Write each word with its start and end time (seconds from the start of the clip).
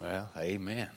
Well, 0.00 0.28
amen. 0.36 0.88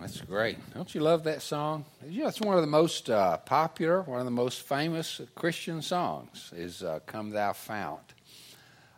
That's 0.00 0.20
great. 0.20 0.58
Don't 0.74 0.92
you 0.92 1.00
love 1.00 1.22
that 1.24 1.42
song? 1.42 1.84
Yeah, 2.08 2.26
it's 2.26 2.40
one 2.40 2.56
of 2.56 2.60
the 2.60 2.66
most 2.66 3.08
uh, 3.08 3.36
popular, 3.36 4.02
one 4.02 4.18
of 4.18 4.24
the 4.24 4.32
most 4.32 4.62
famous 4.62 5.20
Christian 5.36 5.80
songs 5.80 6.52
is 6.56 6.82
uh, 6.82 6.98
"Come 7.06 7.30
Thou 7.30 7.52
Fount 7.52 8.02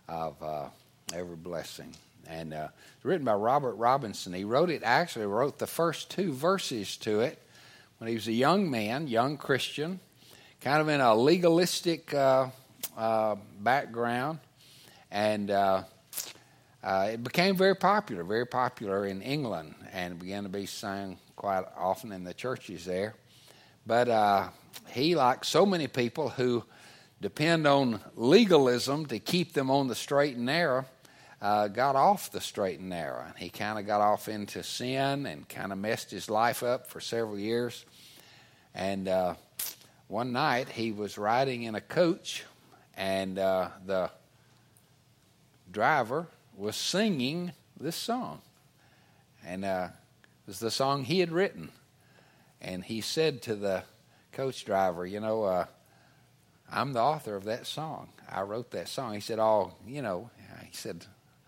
of 0.09 0.43
uh, 0.43 0.69
Every 1.13 1.37
Blessing," 1.37 1.95
and 2.27 2.55
uh, 2.55 2.69
it's 2.97 3.05
written 3.05 3.25
by 3.27 3.35
Robert 3.35 3.75
Robinson. 3.75 4.33
He 4.33 4.45
wrote 4.45 4.71
it. 4.71 4.83
Actually, 4.83 5.27
wrote 5.27 5.59
the 5.59 5.67
first 5.67 6.11
two 6.11 6.33
verses 6.33 6.97
to 6.99 7.21
it 7.21 7.39
when 7.99 8.09
he 8.09 8.15
was 8.15 8.29
a 8.29 8.33
young 8.33 8.71
man, 8.71 9.09
young 9.09 9.37
Christian, 9.37 10.01
kind 10.63 10.81
of 10.81 10.89
in 10.89 11.03
a 11.03 11.15
legalistic 11.15 12.15
uh, 12.15 12.49
uh, 12.97 13.37
background, 13.61 14.39
and 15.11 15.51
uh, 16.83 17.11
it 17.13 17.23
became 17.23 17.57
very 17.57 17.77
popular, 17.77 18.25
very 18.25 18.47
popular 18.47 19.05
in 19.05 19.21
England, 19.21 19.75
and 19.93 20.19
began 20.19 20.45
to 20.45 20.49
be 20.49 20.67
sung 20.67 21.19
quite 21.37 21.65
often 21.77 22.11
in 22.13 22.25
the 22.25 22.33
churches 22.33 22.85
there. 22.85 23.15
But 23.87 24.09
uh, 24.09 24.49
he, 24.89 25.15
like 25.15 25.45
so 25.45 25.67
many 25.67 25.89
people 25.89 26.31
who 26.31 26.65
depend 27.21 27.67
on 27.67 28.01
legalism 28.17 29.07
to 29.07 29.19
keep 29.19 29.53
them 29.53 29.71
on 29.71 29.89
the 29.89 29.95
straight 29.95 30.37
and 30.37 30.47
narrow, 30.47 30.87
uh, 31.43 31.69
got 31.69 31.97
off 31.97 32.31
the 32.31 32.41
straight 32.41 32.81
and 32.81 32.89
narrow. 32.89 33.25
And 33.27 33.37
he 33.37 33.51
kind 33.51 33.79
of 33.79 33.87
got 33.87 34.01
off 34.01 34.29
into 34.29 34.63
sin 34.63 35.27
and 35.27 35.47
kind 35.49 35.73
of 35.73 35.79
messed 35.79 36.11
his 36.11 36.31
life 36.31 36.63
up 36.63 36.87
for 36.87 37.01
several 37.01 37.39
years. 37.39 37.85
And 38.75 39.07
uh, 39.07 39.35
one 40.09 40.33
night 40.33 40.69
he 40.71 40.93
was 40.93 41.19
riding 41.19 41.65
in 41.65 41.75
a 41.75 41.81
coach, 41.81 42.45
and 42.97 43.39
uh, 43.39 43.69
the 43.85 44.11
driver 45.71 46.27
was 46.61 46.77
singing 46.77 47.53
this 47.79 47.97
song. 47.97 48.43
And 49.45 49.65
uh, 49.65 49.89
it 49.91 50.47
was 50.47 50.61
the 50.61 50.71
song 50.71 51.05
he 51.05 51.21
had 51.21 51.33
written. 51.33 51.71
And 52.61 52.85
he 52.85 53.01
said 53.01 53.41
to 53.43 53.55
the 53.55 53.83
coach 54.33 54.65
driver, 54.67 55.07
You 55.07 55.21
know, 55.21 55.45
uh, 55.45 55.65
I'm 56.71 56.93
the 56.93 57.01
author 57.01 57.35
of 57.35 57.45
that 57.45 57.67
song. 57.67 58.11
I 58.31 58.43
wrote 58.43 58.71
that 58.73 58.89
song. 58.89 59.15
He 59.15 59.21
said, 59.21 59.39
Oh, 59.39 59.73
you 59.87 60.03
know, 60.03 60.31
he 60.69 60.77
said, 60.77 61.05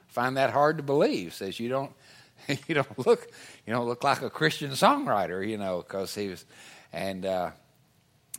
find 0.08 0.36
that 0.36 0.50
hard 0.50 0.78
to 0.78 0.82
believe. 0.82 1.34
Says 1.34 1.60
you 1.60 1.68
don't, 1.68 1.92
you 2.66 2.74
don't 2.74 3.06
look, 3.06 3.30
you 3.66 3.72
don't 3.72 3.86
look 3.86 4.02
like 4.02 4.22
a 4.22 4.30
Christian 4.30 4.70
songwriter, 4.70 5.46
you 5.46 5.58
know, 5.58 5.78
because 5.78 6.14
he 6.14 6.28
was, 6.28 6.44
and 6.92 7.26
uh, 7.26 7.50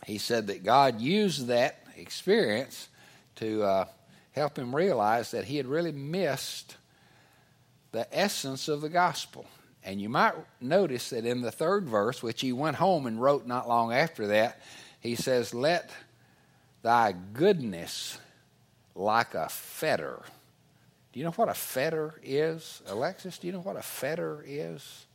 he 0.05 0.17
said 0.17 0.47
that 0.47 0.63
God 0.63 0.99
used 0.99 1.47
that 1.47 1.83
experience 1.95 2.89
to 3.35 3.63
uh, 3.63 3.85
help 4.33 4.57
him 4.57 4.75
realize 4.75 5.31
that 5.31 5.45
he 5.45 5.57
had 5.57 5.65
really 5.65 5.91
missed 5.91 6.77
the 7.91 8.07
essence 8.11 8.67
of 8.67 8.81
the 8.81 8.89
gospel. 8.89 9.45
And 9.83 10.01
you 10.01 10.09
might 10.09 10.33
notice 10.61 11.09
that 11.09 11.25
in 11.25 11.41
the 11.41 11.51
third 11.51 11.87
verse, 11.87 12.23
which 12.23 12.41
he 12.41 12.51
went 12.51 12.77
home 12.77 13.05
and 13.05 13.21
wrote 13.21 13.45
not 13.45 13.67
long 13.67 13.93
after 13.93 14.27
that, 14.27 14.61
he 14.99 15.15
says, 15.15 15.53
Let 15.53 15.91
thy 16.81 17.13
goodness 17.33 18.17
like 18.95 19.35
a 19.35 19.49
fetter. 19.49 20.21
Do 21.11 21.19
you 21.19 21.25
know 21.25 21.31
what 21.31 21.49
a 21.49 21.53
fetter 21.53 22.15
is? 22.23 22.81
Alexis, 22.87 23.37
do 23.37 23.47
you 23.47 23.53
know 23.53 23.59
what 23.59 23.75
a 23.75 23.81
fetter 23.81 24.43
is? 24.47 25.05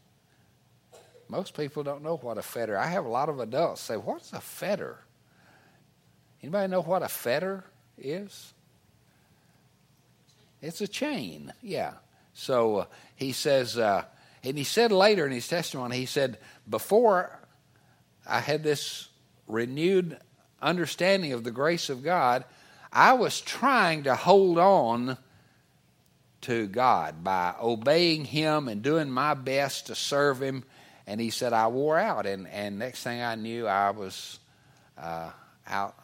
Most 1.28 1.56
people 1.56 1.82
don't 1.82 2.02
know 2.02 2.16
what 2.16 2.38
a 2.38 2.42
fetter. 2.42 2.76
I 2.76 2.86
have 2.86 3.04
a 3.04 3.08
lot 3.08 3.28
of 3.28 3.40
adults 3.40 3.82
say, 3.82 3.96
"What's 3.96 4.32
a 4.32 4.40
fetter?" 4.40 4.98
Anybody 6.42 6.68
know 6.68 6.82
what 6.82 7.02
a 7.02 7.08
fetter 7.08 7.64
is? 7.98 8.54
It's 10.60 10.80
a 10.80 10.88
chain, 10.88 11.52
yeah. 11.62 11.94
So 12.34 12.76
uh, 12.76 12.84
he 13.16 13.32
says, 13.32 13.78
uh, 13.78 14.04
and 14.42 14.56
he 14.56 14.64
said 14.64 14.92
later 14.92 15.26
in 15.26 15.32
his 15.32 15.48
testimony, 15.48 15.96
he 15.96 16.06
said, 16.06 16.38
before 16.68 17.38
I 18.26 18.40
had 18.40 18.62
this 18.62 19.08
renewed 19.46 20.18
understanding 20.60 21.32
of 21.32 21.44
the 21.44 21.50
grace 21.50 21.88
of 21.88 22.02
God, 22.02 22.44
I 22.92 23.14
was 23.14 23.40
trying 23.40 24.04
to 24.04 24.14
hold 24.14 24.58
on 24.58 25.18
to 26.42 26.66
God 26.66 27.24
by 27.24 27.54
obeying 27.60 28.24
Him 28.24 28.68
and 28.68 28.82
doing 28.82 29.10
my 29.10 29.34
best 29.34 29.86
to 29.86 29.94
serve 29.94 30.42
Him. 30.42 30.64
And 31.06 31.20
he 31.20 31.30
said, 31.30 31.52
I 31.52 31.68
wore 31.68 31.98
out. 31.98 32.26
And, 32.26 32.46
and 32.48 32.78
next 32.78 33.02
thing 33.02 33.20
I 33.20 33.34
knew, 33.34 33.66
I 33.66 33.90
was 33.90 34.38
uh, 34.96 35.30
out 35.66 35.96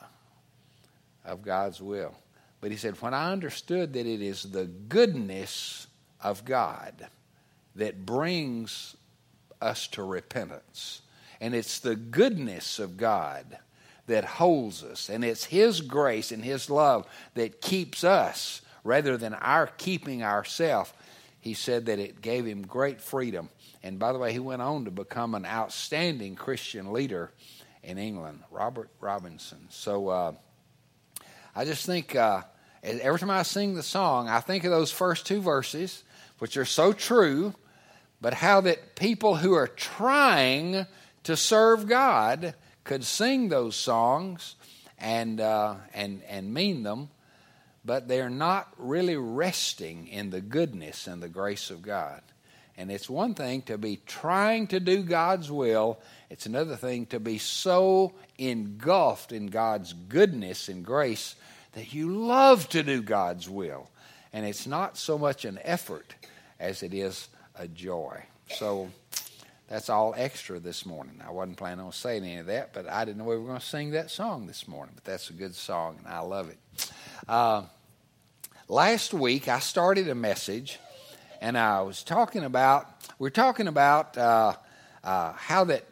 of 1.25 1.43
God's 1.43 1.81
will. 1.81 2.15
But 2.65 2.71
he 2.71 2.79
said, 2.79 2.95
when 3.03 3.13
I 3.13 3.31
understood 3.31 3.93
that 3.93 4.07
it 4.07 4.23
is 4.23 4.45
the 4.45 4.65
goodness 4.65 5.87
of 6.19 6.47
God 6.47 7.09
that 7.77 8.07
brings 8.07 8.97
us 9.61 9.87
to 9.89 10.03
repentance, 10.03 11.03
and 11.43 11.55
it's 11.55 11.79
the 11.79 11.95
goodness 11.95 12.79
of 12.79 12.97
God 12.97 13.59
that 14.07 14.25
holds 14.25 14.83
us, 14.83 15.11
and 15.11 15.23
it's 15.23 15.45
His 15.45 15.83
grace 15.83 16.33
and 16.33 16.43
His 16.43 16.71
love 16.71 17.07
that 17.35 17.61
keeps 17.61 18.03
us 18.03 18.63
rather 18.83 19.19
than 19.19 19.35
our 19.35 19.67
keeping 19.67 20.23
ourselves, 20.23 20.91
he 21.43 21.53
said 21.53 21.85
that 21.85 21.99
it 21.99 22.23
gave 22.23 22.47
him 22.47 22.67
great 22.67 22.99
freedom. 22.99 23.51
And 23.83 23.99
by 23.99 24.15
the 24.15 24.19
way, 24.19 24.33
he 24.33 24.39
went 24.39 24.63
on 24.63 24.87
to 24.87 24.91
become 24.91 25.35
an 25.35 25.45
outstanding 25.45 26.35
Christian 26.35 26.95
leader 26.95 27.31
in 27.83 27.99
England, 27.99 28.41
Robert 28.51 28.89
Robinson. 29.03 29.67
So 29.69 30.09
uh, 30.09 30.33
I 31.55 31.67
just 31.67 31.85
think 31.85 32.17
uh, 32.17 32.45
every 32.85 33.19
time 33.19 33.31
I 33.31 33.43
sing 33.43 33.75
the 33.75 33.83
song, 33.83 34.29
I 34.29 34.41
think 34.41 34.65
of 34.65 34.71
those 34.71 34.93
first 34.93 35.27
two 35.27 35.41
verses, 35.41 36.05
which 36.39 36.57
are 36.57 36.65
so 36.65 36.93
true, 36.93 37.55
but 38.21 38.35
how 38.35 38.61
that 38.63 38.95
people 38.95 39.37
who 39.37 39.55
are 39.55 39.69
trying 39.69 40.87
to 41.25 41.37
serve 41.37 41.89
God 41.89 42.55
could 42.85 43.05
sing 43.05 43.49
those 43.49 43.75
songs 43.75 44.57
and, 44.99 45.41
uh, 45.41 45.77
and, 45.95 46.23
and 46.29 46.53
mean 46.53 46.83
them, 46.83 47.09
but 47.85 48.09
they're 48.09 48.31
not 48.31 48.73
really 48.77 49.17
resting 49.17 50.07
in 50.09 50.31
the 50.31 50.41
goodness 50.41 51.07
and 51.07 51.23
the 51.23 51.29
grace 51.29 51.71
of 51.71 51.83
God. 51.83 52.21
And 52.77 52.91
it's 52.91 53.09
one 53.09 53.35
thing 53.35 53.63
to 53.63 53.79
be 53.79 54.01
trying 54.05 54.67
to 54.69 54.81
do 54.81 55.03
God's 55.03 55.51
will, 55.51 56.01
it's 56.29 56.47
another 56.47 56.77
thing 56.77 57.07
to 57.07 57.21
be 57.21 57.39
so 57.39 58.13
engulfed 58.37 59.33
in 59.33 59.47
God's 59.47 59.93
goodness 59.93 60.69
and 60.69 60.85
grace 60.85 61.37
that 61.75 61.93
you 61.93 62.09
love 62.09 62.69
to 62.71 62.83
do 62.83 63.03
God's 63.03 63.49
will. 63.49 63.91
And 64.33 64.45
it's 64.47 64.67
not 64.67 64.97
so 64.97 65.19
much 65.19 65.45
an 65.45 65.59
effort 65.63 66.15
as 66.59 66.83
it 66.83 66.95
is 66.95 67.29
a 67.57 67.69
joy. 67.69 68.23
So 68.51 68.91
that's 69.69 69.89
all 69.89 70.15
extra 70.17 70.59
this 70.59 70.85
morning. 70.85 71.21
I 71.27 71.31
wasn't 71.31 71.57
planning 71.57 71.85
on 71.85 71.93
saying 71.93 72.25
any 72.25 72.37
of 72.37 72.47
that, 72.47 72.73
but 72.73 72.89
I 72.89 73.05
didn't 73.05 73.19
know 73.19 73.25
we 73.25 73.37
were 73.37 73.47
going 73.47 73.61
to 73.61 73.65
sing 73.65 73.91
that 73.93 74.11
song 74.11 74.47
this 74.47 74.67
morning. 74.69 74.95
But 74.95 75.05
that's 75.05 75.31
a 75.31 75.33
good 75.33 75.55
song, 75.55 75.99
and 75.99 76.13
I 76.13 76.21
love 76.21 76.49
it. 76.49 76.91
Uh, 77.29 77.63
last 78.69 79.15
week, 79.15 79.49
I 79.49 79.59
started 79.61 80.09
a 80.09 80.15
message, 80.15 80.79
and 81.41 81.57
I 81.57 81.83
was 81.83 82.03
talking 82.03 82.45
about, 82.45 82.87
we're 83.19 83.31
talking 83.31 83.69
about 83.69 84.19
uh, 84.19 84.55
uh, 85.03 85.33
how 85.33 85.65
that 85.65 85.85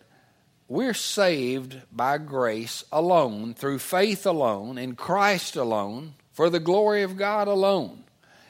we're 0.73 0.95
saved 0.95 1.77
by 1.93 2.17
grace 2.17 2.83
alone, 2.91 3.53
through 3.53 3.79
faith 3.79 4.25
alone, 4.25 4.79
in 4.79 4.97
Christ 4.97 5.55
alone, 5.55 6.15
for 6.33 6.49
the 6.49 6.61
glory 6.61 7.03
of 7.03 7.19
God 7.19 7.47
alone. 7.47 8.05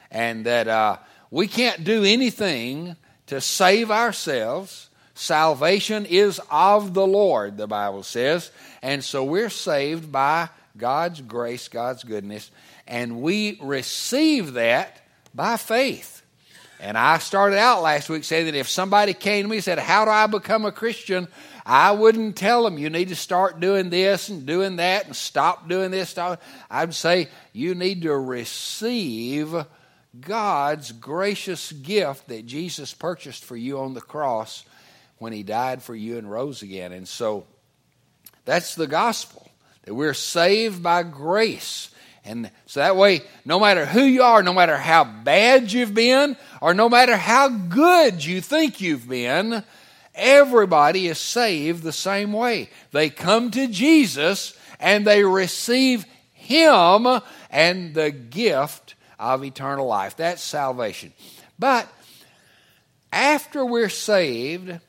And 0.09 0.45
that 0.45 0.69
uh, 0.69 0.99
we 1.31 1.49
can't 1.49 1.83
do 1.83 2.05
anything 2.05 2.95
to 3.27 3.41
save 3.41 3.91
ourselves. 3.91 4.89
Salvation 5.15 6.05
is 6.05 6.39
of 6.49 6.93
the 6.93 7.05
Lord, 7.05 7.57
the 7.57 7.67
Bible 7.67 8.03
says. 8.03 8.51
And 8.81 9.03
so 9.03 9.25
we're 9.25 9.49
saved 9.49 10.09
by 10.09 10.47
God's 10.77 11.19
grace, 11.19 11.67
God's 11.67 12.05
goodness, 12.05 12.51
and 12.87 13.21
we 13.21 13.59
receive 13.61 14.53
that 14.53 15.01
by 15.35 15.57
faith. 15.57 16.21
And 16.79 16.97
I 16.97 17.17
started 17.17 17.57
out 17.57 17.81
last 17.81 18.09
week 18.09 18.23
saying 18.23 18.45
that 18.45 18.55
if 18.55 18.69
somebody 18.69 19.13
came 19.13 19.43
to 19.43 19.49
me 19.49 19.57
and 19.57 19.63
said, 19.63 19.79
How 19.79 20.05
do 20.05 20.11
I 20.11 20.27
become 20.27 20.65
a 20.65 20.71
Christian? 20.71 21.27
I 21.65 21.91
wouldn't 21.91 22.35
tell 22.35 22.63
them 22.63 22.77
you 22.77 22.89
need 22.89 23.09
to 23.09 23.15
start 23.15 23.59
doing 23.59 23.89
this 23.89 24.29
and 24.29 24.45
doing 24.45 24.77
that 24.77 25.05
and 25.05 25.15
stop 25.15 25.69
doing 25.69 25.91
this. 25.91 26.09
Stop. 26.09 26.41
I'd 26.69 26.93
say 26.93 27.29
you 27.53 27.73
need 27.73 28.01
to 28.01 28.17
receive 28.17 29.55
God's 30.19 30.91
gracious 30.91 31.71
gift 31.71 32.27
that 32.27 32.45
Jesus 32.45 32.93
purchased 32.93 33.45
for 33.45 33.55
you 33.55 33.79
on 33.79 33.93
the 33.93 34.01
cross 34.01 34.65
when 35.17 35.31
he 35.31 35.43
died 35.43 35.81
for 35.81 35.95
you 35.95 36.17
and 36.17 36.29
rose 36.29 36.61
again. 36.61 36.91
And 36.91 37.07
so 37.07 37.45
that's 38.45 38.75
the 38.75 38.87
gospel 38.87 39.49
that 39.85 39.93
we're 39.93 40.13
saved 40.13 40.83
by 40.83 41.03
grace. 41.03 41.89
And 42.25 42.51
so 42.65 42.79
that 42.81 42.95
way, 42.95 43.21
no 43.45 43.59
matter 43.59 43.85
who 43.85 44.03
you 44.03 44.23
are, 44.23 44.43
no 44.43 44.53
matter 44.53 44.77
how 44.77 45.03
bad 45.03 45.71
you've 45.71 45.93
been, 45.93 46.37
or 46.61 46.73
no 46.73 46.89
matter 46.89 47.17
how 47.17 47.49
good 47.49 48.23
you 48.23 48.39
think 48.39 48.81
you've 48.81 49.07
been, 49.07 49.63
Everybody 50.15 51.07
is 51.07 51.17
saved 51.17 51.83
the 51.83 51.91
same 51.91 52.33
way. 52.33 52.69
They 52.91 53.09
come 53.09 53.51
to 53.51 53.67
Jesus 53.67 54.55
and 54.79 55.05
they 55.05 55.23
receive 55.23 56.05
Him 56.33 57.07
and 57.49 57.93
the 57.93 58.11
gift 58.11 58.95
of 59.19 59.43
eternal 59.43 59.87
life. 59.87 60.17
That's 60.17 60.41
salvation. 60.41 61.13
But 61.57 61.87
after 63.11 63.65
we're 63.65 63.89
saved, 63.89 64.79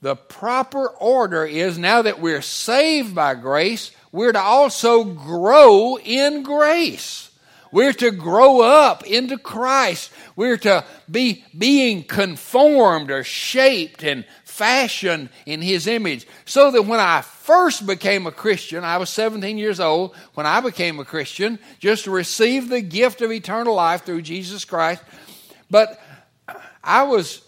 the 0.00 0.16
proper 0.16 0.86
order 0.86 1.44
is 1.44 1.78
now 1.78 2.02
that 2.02 2.20
we're 2.20 2.42
saved 2.42 3.14
by 3.14 3.34
grace, 3.34 3.90
we're 4.12 4.32
to 4.32 4.40
also 4.40 5.04
grow 5.04 5.98
in 5.98 6.42
grace. 6.42 7.30
We're 7.72 7.92
to 7.94 8.10
grow 8.10 8.60
up 8.60 9.04
into 9.04 9.36
Christ. 9.36 10.10
We're 10.36 10.58
to 10.58 10.84
be 11.10 11.44
being 11.56 12.04
conformed 12.04 13.10
or 13.10 13.24
shaped 13.24 14.02
and 14.02 14.24
fashioned 14.56 15.28
in 15.44 15.60
His 15.60 15.86
image. 15.86 16.26
So 16.44 16.70
that 16.70 16.82
when 16.82 17.00
I 17.00 17.20
first 17.20 17.86
became 17.86 18.26
a 18.26 18.32
Christian, 18.32 18.84
I 18.84 18.96
was 18.96 19.10
17 19.10 19.58
years 19.58 19.80
old 19.80 20.14
when 20.34 20.46
I 20.46 20.60
became 20.60 20.98
a 20.98 21.04
Christian, 21.04 21.58
just 21.78 22.04
to 22.04 22.10
receive 22.10 22.68
the 22.68 22.80
gift 22.80 23.20
of 23.20 23.30
eternal 23.30 23.74
life 23.74 24.04
through 24.04 24.22
Jesus 24.22 24.64
Christ. 24.64 25.02
But 25.70 26.00
I 26.82 27.02
was 27.02 27.42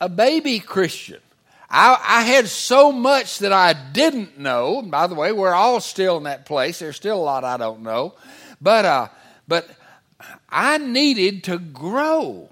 a 0.00 0.08
baby 0.08 0.60
Christian. 0.60 1.20
I, 1.68 1.98
I, 2.06 2.22
had 2.22 2.46
so 2.46 2.92
much 2.92 3.40
that 3.40 3.52
I 3.52 3.72
didn't 3.72 4.38
know. 4.38 4.80
By 4.82 5.08
the 5.08 5.16
way, 5.16 5.32
we're 5.32 5.54
all 5.54 5.80
still 5.80 6.18
in 6.18 6.24
that 6.24 6.46
place. 6.46 6.78
There's 6.78 6.94
still 6.94 7.18
a 7.18 7.22
lot 7.22 7.42
I 7.42 7.56
don't 7.56 7.82
know. 7.82 8.14
But, 8.60 8.84
uh, 8.84 9.08
but 9.48 9.68
I 10.48 10.78
needed 10.78 11.44
to 11.44 11.58
grow. 11.58 12.48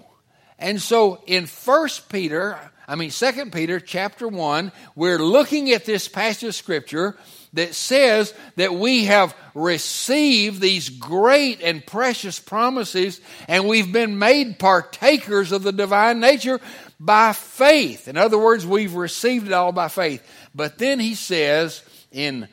And 0.59 0.81
so 0.81 1.21
in 1.25 1.45
First 1.45 2.09
Peter, 2.09 2.59
I 2.93 2.95
mean 2.95 3.09
Second 3.09 3.51
Peter 3.51 3.79
chapter 3.79 4.27
1, 4.27 4.71
we're 4.93 5.17
looking 5.17 5.71
at 5.71 5.83
this 5.83 6.07
passage 6.07 6.49
of 6.49 6.53
scripture 6.53 7.17
that 7.53 7.73
says 7.73 8.35
that 8.55 8.75
we 8.75 9.05
have 9.05 9.35
received 9.55 10.61
these 10.61 10.89
great 10.89 11.59
and 11.63 11.83
precious 11.83 12.39
promises 12.39 13.19
and 13.47 13.67
we've 13.67 13.91
been 13.91 14.19
made 14.19 14.59
partakers 14.59 15.51
of 15.51 15.63
the 15.63 15.71
divine 15.71 16.19
nature 16.19 16.61
by 16.99 17.33
faith. 17.33 18.07
In 18.07 18.15
other 18.15 18.37
words, 18.37 18.63
we've 18.63 18.93
received 18.93 19.47
it 19.47 19.53
all 19.53 19.71
by 19.71 19.87
faith. 19.87 20.21
But 20.53 20.77
then 20.77 20.99
he 20.99 21.15
says 21.15 21.81
in 22.11 22.47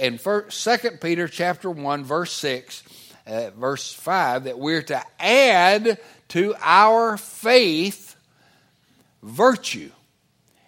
in 0.00 0.18
Peter 1.00 1.28
chapter 1.28 1.70
1 1.70 2.02
verse 2.02 2.32
6 2.32 2.82
uh, 3.28 3.50
verse 3.50 3.92
5 3.92 4.44
that 4.44 4.58
we're 4.58 4.82
to 4.82 5.00
add 5.20 6.00
to 6.30 6.56
our 6.60 7.16
faith 7.16 8.15
virtue. 9.26 9.90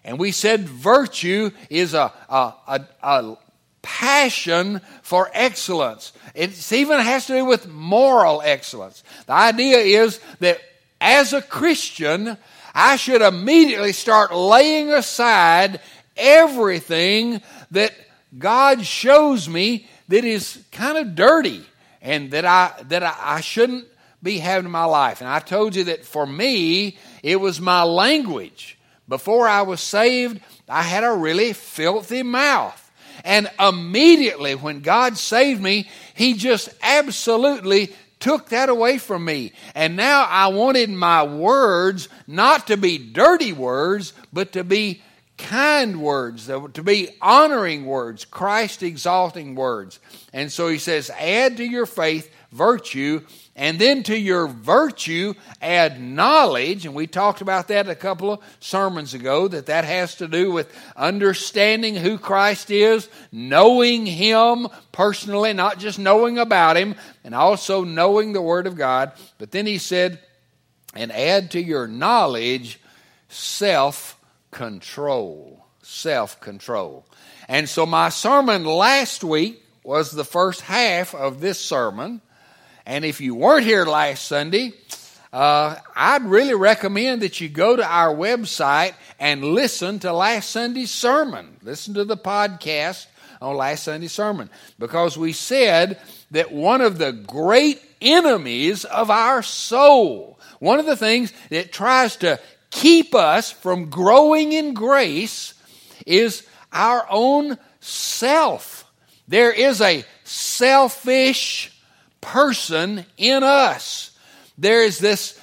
And 0.03 0.19
we 0.19 0.31
said 0.31 0.67
virtue 0.67 1.51
is 1.69 1.93
a, 1.93 2.11
a, 2.29 2.53
a, 2.67 2.85
a 3.01 3.37
passion 3.81 4.81
for 5.01 5.29
excellence. 5.33 6.13
It 6.35 6.71
even 6.71 6.99
has 6.99 7.27
to 7.27 7.33
do 7.33 7.45
with 7.45 7.67
moral 7.67 8.41
excellence. 8.43 9.03
The 9.25 9.33
idea 9.33 9.77
is 9.77 10.19
that 10.39 10.59
as 11.01 11.33
a 11.33 11.41
Christian, 11.41 12.37
I 12.73 12.95
should 12.97 13.21
immediately 13.21 13.93
start 13.93 14.35
laying 14.35 14.91
aside 14.91 15.79
everything 16.17 17.41
that 17.71 17.93
God 18.37 18.85
shows 18.85 19.47
me 19.47 19.87
that 20.09 20.25
is 20.25 20.63
kind 20.71 20.97
of 20.97 21.15
dirty 21.15 21.63
and 22.01 22.31
that 22.31 22.45
I 22.45 22.73
that 22.89 23.03
I, 23.03 23.15
I 23.19 23.41
shouldn't 23.41 23.85
be 24.21 24.37
having 24.37 24.65
in 24.65 24.71
my 24.71 24.85
life. 24.85 25.21
And 25.21 25.29
I 25.29 25.39
told 25.39 25.75
you 25.75 25.85
that 25.85 26.05
for 26.05 26.25
me, 26.25 26.97
it 27.23 27.37
was 27.37 27.59
my 27.59 27.83
language. 27.83 28.77
Before 29.07 29.47
I 29.47 29.63
was 29.63 29.81
saved, 29.81 30.39
I 30.67 30.83
had 30.83 31.03
a 31.03 31.11
really 31.11 31.53
filthy 31.53 32.23
mouth. 32.23 32.85
And 33.25 33.49
immediately 33.59 34.55
when 34.55 34.81
God 34.81 35.17
saved 35.17 35.61
me, 35.61 35.89
He 36.13 36.33
just 36.33 36.69
absolutely 36.81 37.93
took 38.19 38.49
that 38.49 38.69
away 38.69 38.97
from 38.97 39.25
me. 39.25 39.53
And 39.75 39.95
now 39.95 40.25
I 40.29 40.47
wanted 40.47 40.89
my 40.89 41.23
words 41.23 42.09
not 42.27 42.67
to 42.67 42.77
be 42.77 42.97
dirty 42.97 43.53
words, 43.53 44.13
but 44.31 44.53
to 44.53 44.63
be 44.63 45.01
kind 45.37 46.01
words, 46.01 46.47
to 46.47 46.83
be 46.83 47.09
honoring 47.21 47.85
words, 47.85 48.25
Christ 48.25 48.83
exalting 48.83 49.55
words. 49.55 49.99
And 50.33 50.51
so 50.51 50.67
he 50.67 50.77
says, 50.77 51.09
add 51.17 51.57
to 51.57 51.63
your 51.63 51.85
faith 51.85 52.29
virtue, 52.51 53.25
and 53.59 53.77
then 53.77 54.03
to 54.03 54.17
your 54.17 54.47
virtue, 54.47 55.33
add 55.61 56.01
knowledge. 56.01 56.85
And 56.85 56.95
we 56.95 57.07
talked 57.07 57.41
about 57.41 57.67
that 57.67 57.89
a 57.89 57.93
couple 57.93 58.31
of 58.31 58.39
sermons 58.61 59.13
ago, 59.13 59.49
that 59.49 59.65
that 59.65 59.83
has 59.83 60.15
to 60.15 60.29
do 60.29 60.49
with 60.49 60.73
understanding 60.95 61.97
who 61.97 62.17
Christ 62.17 62.71
is, 62.71 63.09
knowing 63.33 64.05
Him 64.05 64.69
personally, 64.93 65.51
not 65.51 65.77
just 65.77 65.99
knowing 65.99 66.37
about 66.37 66.77
Him, 66.77 66.95
and 67.25 67.35
also 67.35 67.83
knowing 67.83 68.31
the 68.31 68.41
Word 68.41 68.65
of 68.65 68.77
God. 68.77 69.11
But 69.37 69.51
then 69.51 69.65
He 69.65 69.77
said, 69.77 70.21
and 70.95 71.11
add 71.11 71.51
to 71.51 71.61
your 71.61 71.85
knowledge 71.85 72.79
self 73.27 74.17
control. 74.51 75.65
Self 75.83 76.39
control. 76.39 77.05
And 77.49 77.67
so 77.67 77.85
my 77.85 78.07
sermon 78.07 78.63
last 78.63 79.21
week 79.21 79.61
was 79.83 80.11
the 80.11 80.23
first 80.23 80.61
half 80.61 81.13
of 81.13 81.41
this 81.41 81.59
sermon. 81.59 82.21
And 82.89 83.05
if 83.05 83.21
you 83.21 83.35
weren't 83.35 83.67
here 83.67 83.85
last 83.85 84.25
Sunday, 84.25 84.73
uh, 85.31 85.75
I'd 85.95 86.23
really 86.23 86.55
recommend 86.55 87.21
that 87.21 87.39
you 87.39 87.47
go 87.47 87.75
to 87.75 87.85
our 87.85 88.11
website 88.15 88.95
and 89.19 89.43
listen 89.43 89.99
to 89.99 90.11
last 90.11 90.49
Sunday's 90.49 90.89
sermon. 90.89 91.57
Listen 91.61 91.93
to 91.93 92.03
the 92.03 92.17
podcast 92.17 93.05
on 93.39 93.57
last 93.57 93.83
Sunday's 93.83 94.11
sermon. 94.11 94.49
Because 94.79 95.19
we 95.19 95.33
said 95.33 96.01
that 96.31 96.51
one 96.51 96.81
of 96.81 96.97
the 96.97 97.11
great 97.11 97.79
enemies 98.01 98.85
of 98.85 99.11
our 99.11 99.43
soul, 99.43 100.39
one 100.57 100.79
of 100.79 100.87
the 100.87 100.97
things 100.97 101.31
that 101.51 101.71
tries 101.71 102.15
to 102.15 102.39
keep 102.71 103.13
us 103.13 103.51
from 103.51 103.91
growing 103.91 104.51
in 104.51 104.73
grace, 104.73 105.53
is 106.07 106.41
our 106.73 107.05
own 107.07 107.59
self. 107.81 108.91
There 109.27 109.51
is 109.51 109.79
a 109.79 110.03
selfish 110.23 111.71
person 112.21 113.05
in 113.17 113.43
us. 113.43 114.11
There 114.57 114.83
is 114.83 114.99
this 114.99 115.39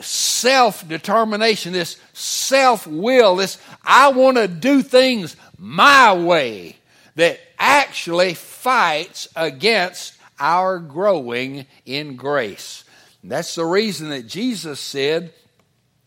self 0.00 0.86
determination, 0.88 1.72
this 1.72 1.98
self 2.12 2.86
will, 2.86 3.36
this 3.36 3.58
I 3.84 4.08
want 4.08 4.36
to 4.36 4.48
do 4.48 4.82
things 4.82 5.36
my 5.58 6.14
way 6.14 6.76
that 7.16 7.40
actually 7.58 8.34
fights 8.34 9.28
against 9.34 10.14
our 10.38 10.78
growing 10.78 11.66
in 11.84 12.16
grace. 12.16 12.84
And 13.22 13.32
that's 13.32 13.54
the 13.54 13.64
reason 13.64 14.10
that 14.10 14.26
Jesus 14.26 14.78
said 14.80 15.32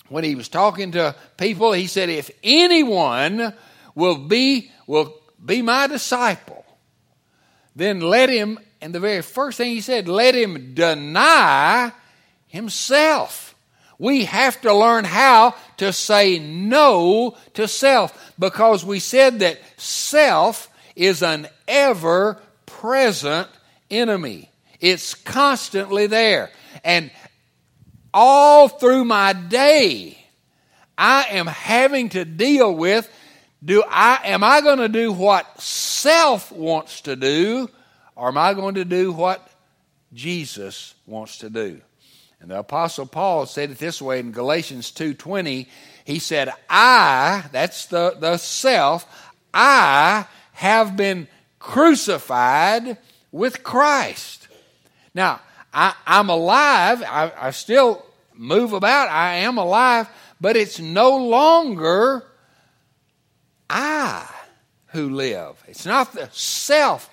when 0.10 0.24
he 0.24 0.36
was 0.36 0.50
talking 0.50 0.92
to 0.94 1.16
people, 1.38 1.72
he 1.72 1.88
said, 1.88 2.10
If 2.10 2.32
anyone 2.44 3.54
will 3.96 4.18
be, 4.18 4.72
will 4.88 5.16
be 5.44 5.62
my 5.62 5.88
disciple, 5.88 6.66
then 7.76 8.02
let 8.02 8.30
him 8.30 8.60
and 8.82 8.96
the 8.96 9.00
very 9.00 9.22
first 9.22 9.58
thing 9.58 9.72
he 9.72 9.82
said, 9.82 10.08
let 10.08 10.34
him 10.34 10.74
deny 10.74 11.92
himself. 12.48 13.56
We 14.00 14.26
have 14.26 14.60
to 14.62 14.74
learn 14.74 15.06
how 15.06 15.56
to 15.78 15.94
say 15.94 16.40
no 16.40 17.38
to 17.54 17.68
self 17.68 18.34
because 18.40 18.84
we 18.84 19.00
said 19.00 19.40
that 19.40 19.60
self 19.78 20.70
is 20.96 21.22
an 21.22 21.48
ever 21.68 22.42
present 22.66 23.48
enemy. 23.92 24.50
It's 24.80 25.14
constantly 25.14 26.08
there. 26.08 26.50
And 26.84 27.12
all 28.12 28.68
through 28.68 29.06
my 29.06 29.34
day, 29.34 30.18
I 30.98 31.26
am 31.30 31.46
having 31.46 32.10
to 32.10 32.26
deal 32.26 32.74
with 32.74 33.08
do 33.64 33.84
I 33.88 34.22
am 34.26 34.44
I 34.44 34.62
going 34.62 34.80
to 34.80 34.90
do 34.90 35.12
what 35.12 35.62
self 35.62 36.52
wants 36.52 37.02
to 37.02 37.16
do 37.16 37.70
or 38.22 38.28
am 38.28 38.38
I 38.38 38.54
going 38.54 38.76
to 38.76 38.86
do 38.86 39.12
what 39.12 39.50
Jesus 40.14 40.94
wants 41.08 41.40
to 41.40 41.50
do? 41.50 41.82
And 42.40 42.52
the 42.52 42.60
apostle 42.60 43.08
Paul 43.08 43.48
said 43.48 43.72
it 43.72 43.80
this 43.80 44.00
way 44.00 44.20
in 44.20 44.32
Galatians 44.32 44.92
2:20, 44.92 45.68
he 46.06 46.20
said, 46.20 46.54
"I, 46.70 47.46
that's 47.52 47.88
the 47.88 48.16
the 48.20 48.38
self, 48.38 49.08
I 49.56 50.26
have 50.54 50.96
been 50.96 51.30
crucified 51.58 53.00
with 53.32 53.64
Christ." 53.64 54.50
Now, 55.16 55.42
I, 55.74 55.96
am 56.06 56.30
alive. 56.30 57.02
I, 57.02 57.32
I 57.36 57.50
still 57.50 58.06
move 58.36 58.74
about. 58.74 59.10
I 59.10 59.38
am 59.38 59.58
alive, 59.58 60.08
but 60.40 60.56
it's 60.56 60.80
no 60.80 61.18
longer 61.18 62.24
I 63.68 64.28
who 64.90 65.10
live. 65.10 65.64
It's 65.68 65.88
not 65.88 66.14
the 66.14 66.30
self 66.32 67.10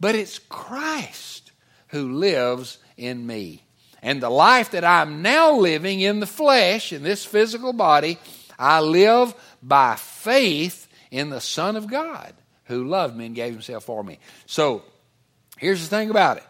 but 0.00 0.14
it's 0.14 0.38
Christ 0.38 1.52
who 1.88 2.12
lives 2.12 2.78
in 2.96 3.26
me. 3.26 3.62
And 4.02 4.22
the 4.22 4.30
life 4.30 4.70
that 4.70 4.84
I'm 4.84 5.20
now 5.22 5.56
living 5.56 6.00
in 6.00 6.20
the 6.20 6.26
flesh, 6.26 6.92
in 6.92 7.02
this 7.02 7.24
physical 7.24 7.72
body, 7.72 8.18
I 8.58 8.80
live 8.80 9.34
by 9.62 9.96
faith 9.96 10.88
in 11.10 11.28
the 11.28 11.40
Son 11.40 11.76
of 11.76 11.86
God 11.86 12.32
who 12.64 12.84
loved 12.84 13.16
me 13.16 13.26
and 13.26 13.34
gave 13.34 13.52
himself 13.52 13.84
for 13.84 14.02
me. 14.02 14.18
So, 14.46 14.82
here's 15.58 15.82
the 15.82 15.88
thing 15.94 16.08
about 16.08 16.38
it 16.38 16.44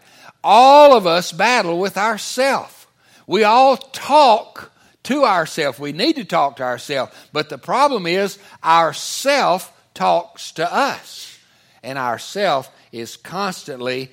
all 0.45 0.97
of 0.97 1.07
us 1.07 1.33
battle 1.33 1.79
with 1.79 1.97
ourself. 1.97 2.87
We 3.27 3.45
all 3.45 3.77
talk 3.77 4.73
to 5.05 5.25
ourselves. 5.25 5.79
We 5.79 5.93
need 5.93 6.17
to 6.17 6.25
talk 6.25 6.57
to 6.57 6.63
ourselves. 6.63 7.13
But 7.33 7.49
the 7.49 7.59
problem 7.59 8.07
is, 8.07 8.39
ourself 8.63 9.73
talks 9.95 10.53
to 10.53 10.73
us. 10.73 11.39
And 11.83 11.99
our 11.99 12.19
self 12.19 12.71
is 12.93 13.17
constantly 13.17 14.11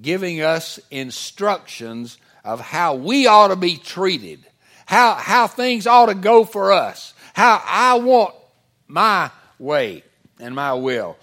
giving 0.00 0.40
us 0.40 0.80
instructions 0.90 2.18
of 2.44 2.60
how 2.60 2.94
we 2.94 3.26
ought 3.26 3.48
to 3.48 3.56
be 3.56 3.76
treated, 3.76 4.44
how, 4.86 5.14
how 5.14 5.46
things 5.46 5.86
ought 5.86 6.06
to 6.06 6.14
go 6.14 6.44
for 6.44 6.72
us, 6.72 7.14
how 7.34 7.62
I 7.64 7.94
want 7.98 8.34
my 8.88 9.30
way 9.58 10.02
and 10.38 10.54
my 10.54 10.74
will. 10.74 11.16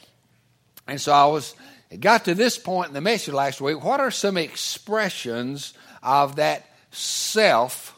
And 0.88 1.02
so 1.02 1.12
I 1.12 1.26
was 1.26 1.56
it 1.90 2.02
got 2.02 2.26
to 2.26 2.36
this 2.36 2.58
point 2.58 2.90
in 2.90 2.94
the 2.94 3.02
message 3.02 3.34
last 3.34 3.62
week. 3.62 3.82
What 3.82 4.00
are 4.00 4.12
some 4.12 4.38
expressions 4.38 5.74
of 6.04 6.36
that 6.36 6.66
self 6.92 7.98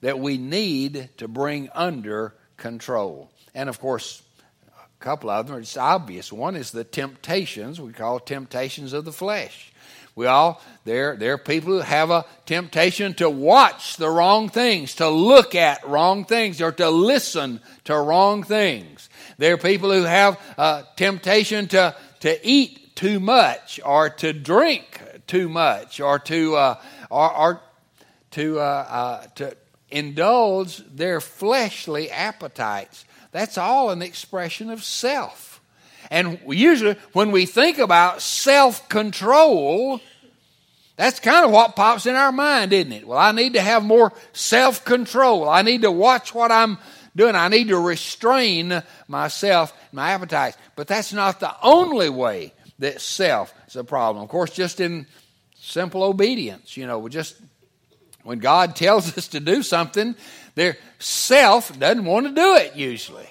that 0.00 0.18
we 0.18 0.38
need 0.38 1.10
to 1.18 1.28
bring 1.28 1.68
under 1.74 2.34
control? 2.56 3.30
And 3.54 3.68
of 3.68 3.78
course, 3.78 4.22
a 4.98 5.04
couple 5.04 5.30
of 5.30 5.46
them 5.46 5.56
are 5.56 5.60
just 5.60 5.78
obvious. 5.78 6.32
One 6.32 6.56
is 6.56 6.70
the 6.70 6.84
temptations 6.84 7.80
we 7.80 7.92
call 7.92 8.18
temptations 8.18 8.92
of 8.92 9.04
the 9.04 9.12
flesh. 9.12 9.72
We 10.14 10.24
all 10.26 10.62
there 10.84 11.14
there 11.14 11.34
are 11.34 11.38
people 11.38 11.74
who 11.74 11.80
have 11.80 12.10
a 12.10 12.24
temptation 12.46 13.12
to 13.14 13.28
watch 13.28 13.98
the 13.98 14.08
wrong 14.08 14.48
things, 14.48 14.94
to 14.94 15.10
look 15.10 15.54
at 15.54 15.86
wrong 15.86 16.24
things, 16.24 16.62
or 16.62 16.72
to 16.72 16.88
listen 16.88 17.60
to 17.84 17.98
wrong 17.98 18.42
things. 18.42 19.10
There 19.36 19.52
are 19.54 19.58
people 19.58 19.92
who 19.92 20.04
have 20.04 20.40
a 20.56 20.84
temptation 20.96 21.68
to 21.68 21.94
to 22.20 22.48
eat 22.48 22.96
too 22.96 23.20
much, 23.20 23.78
or 23.84 24.08
to 24.08 24.32
drink 24.32 25.02
too 25.26 25.50
much, 25.50 26.00
or 26.00 26.18
to 26.20 26.56
uh, 26.56 26.80
or, 27.10 27.36
or, 27.36 27.62
to 28.30 28.58
uh, 28.58 28.62
uh, 28.62 29.26
to 29.34 29.56
indulge 29.90 30.78
their 30.88 31.20
fleshly 31.20 32.10
appetites. 32.10 33.04
That's 33.36 33.58
all 33.58 33.90
an 33.90 34.00
expression 34.00 34.70
of 34.70 34.82
self. 34.82 35.60
And 36.10 36.40
usually, 36.48 36.96
when 37.12 37.32
we 37.32 37.44
think 37.44 37.76
about 37.76 38.22
self 38.22 38.88
control, 38.88 40.00
that's 40.96 41.20
kind 41.20 41.44
of 41.44 41.50
what 41.50 41.76
pops 41.76 42.06
in 42.06 42.16
our 42.16 42.32
mind, 42.32 42.72
isn't 42.72 42.92
it? 42.92 43.06
Well, 43.06 43.18
I 43.18 43.32
need 43.32 43.52
to 43.52 43.60
have 43.60 43.84
more 43.84 44.14
self 44.32 44.86
control. 44.86 45.50
I 45.50 45.60
need 45.60 45.82
to 45.82 45.90
watch 45.90 46.34
what 46.34 46.50
I'm 46.50 46.78
doing. 47.14 47.34
I 47.34 47.48
need 47.48 47.68
to 47.68 47.78
restrain 47.78 48.82
myself, 49.06 49.74
my 49.92 50.12
appetites. 50.12 50.56
But 50.74 50.88
that's 50.88 51.12
not 51.12 51.38
the 51.38 51.54
only 51.62 52.08
way 52.08 52.54
that 52.78 53.02
self 53.02 53.52
is 53.68 53.76
a 53.76 53.84
problem. 53.84 54.24
Of 54.24 54.30
course, 54.30 54.50
just 54.50 54.80
in 54.80 55.06
simple 55.58 56.04
obedience, 56.04 56.74
you 56.78 56.86
know, 56.86 57.06
just 57.10 57.36
when 58.22 58.38
God 58.38 58.74
tells 58.76 59.18
us 59.18 59.28
to 59.28 59.40
do 59.40 59.62
something, 59.62 60.16
their 60.56 60.76
self 60.98 61.78
doesn't 61.78 62.04
want 62.04 62.26
to 62.26 62.32
do 62.32 62.56
it 62.56 62.74
usually. 62.74 63.28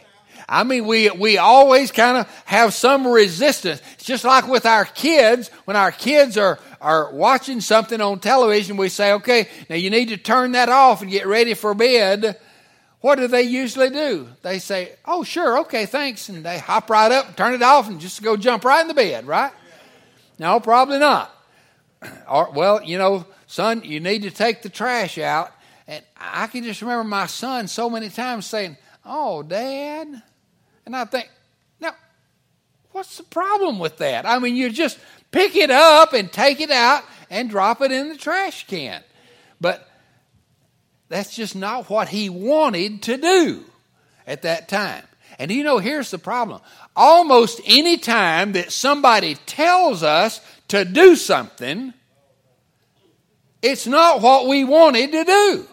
I 0.47 0.63
mean, 0.63 0.85
we, 0.85 1.09
we 1.09 1.39
always 1.39 1.91
kind 1.91 2.17
of 2.17 2.43
have 2.45 2.73
some 2.73 3.07
resistance. 3.07 3.81
It's 3.93 4.05
just 4.05 4.23
like 4.23 4.47
with 4.47 4.65
our 4.65 4.85
kids. 4.85 5.49
When 5.65 5.75
our 5.75 5.91
kids 5.91 6.37
are, 6.37 6.59
are 6.79 7.11
watching 7.11 7.61
something 7.61 7.99
on 7.99 8.19
television, 8.19 8.77
we 8.77 8.89
say, 8.89 9.13
okay, 9.13 9.49
now 9.69 9.75
you 9.75 9.89
need 9.89 10.09
to 10.09 10.17
turn 10.17 10.51
that 10.51 10.69
off 10.69 11.01
and 11.01 11.09
get 11.09 11.25
ready 11.25 11.55
for 11.55 11.73
bed. 11.73 12.39
What 13.01 13.15
do 13.15 13.27
they 13.27 13.41
usually 13.41 13.89
do? 13.89 14.29
They 14.43 14.59
say, 14.59 14.93
oh, 15.03 15.23
sure, 15.23 15.59
okay, 15.61 15.87
thanks. 15.87 16.29
And 16.29 16.45
they 16.45 16.59
hop 16.59 16.91
right 16.91 17.11
up, 17.11 17.35
turn 17.35 17.55
it 17.55 17.63
off, 17.63 17.87
and 17.87 17.99
just 17.99 18.21
go 18.21 18.37
jump 18.37 18.63
right 18.65 18.81
in 18.81 18.87
the 18.87 18.93
bed, 18.93 19.25
right? 19.25 19.51
No, 20.37 20.59
probably 20.59 20.99
not. 20.99 21.31
Or, 22.29 22.51
well, 22.51 22.83
you 22.83 22.99
know, 22.99 23.25
son, 23.47 23.81
you 23.83 23.99
need 23.99 24.23
to 24.23 24.31
take 24.31 24.61
the 24.61 24.69
trash 24.69 25.17
out. 25.17 25.51
And 25.87 26.03
I 26.17 26.47
can 26.47 26.63
just 26.63 26.81
remember 26.81 27.03
my 27.03 27.27
son 27.27 27.67
so 27.67 27.89
many 27.89 28.09
times 28.09 28.45
saying, 28.45 28.77
oh, 29.05 29.43
dad, 29.43 30.21
and 30.85 30.95
I 30.95 31.05
think, 31.05 31.29
now, 31.79 31.93
what's 32.91 33.17
the 33.17 33.23
problem 33.23 33.79
with 33.79 33.97
that? 33.97 34.25
I 34.25 34.39
mean, 34.39 34.55
you 34.55 34.69
just 34.69 34.99
pick 35.31 35.55
it 35.55 35.71
up 35.71 36.13
and 36.13 36.31
take 36.31 36.59
it 36.59 36.71
out 36.71 37.03
and 37.29 37.49
drop 37.49 37.81
it 37.81 37.91
in 37.91 38.09
the 38.09 38.17
trash 38.17 38.65
can. 38.67 39.03
But 39.59 39.87
that's 41.09 41.35
just 41.35 41.55
not 41.55 41.89
what 41.89 42.07
he 42.07 42.29
wanted 42.29 43.03
to 43.03 43.17
do 43.17 43.63
at 44.25 44.41
that 44.43 44.67
time. 44.67 45.03
And 45.37 45.51
you 45.51 45.63
know, 45.63 45.79
here's 45.79 46.11
the 46.11 46.17
problem. 46.17 46.61
Almost 46.95 47.61
any 47.65 47.97
time 47.97 48.53
that 48.53 48.71
somebody 48.71 49.35
tells 49.45 50.01
us 50.01 50.39
to 50.69 50.85
do 50.85 51.15
something, 51.15 51.93
it's 53.61 53.85
not 53.85 54.21
what 54.21 54.47
we 54.47 54.63
wanted 54.63 55.11
to 55.11 55.23
do. 55.23 55.67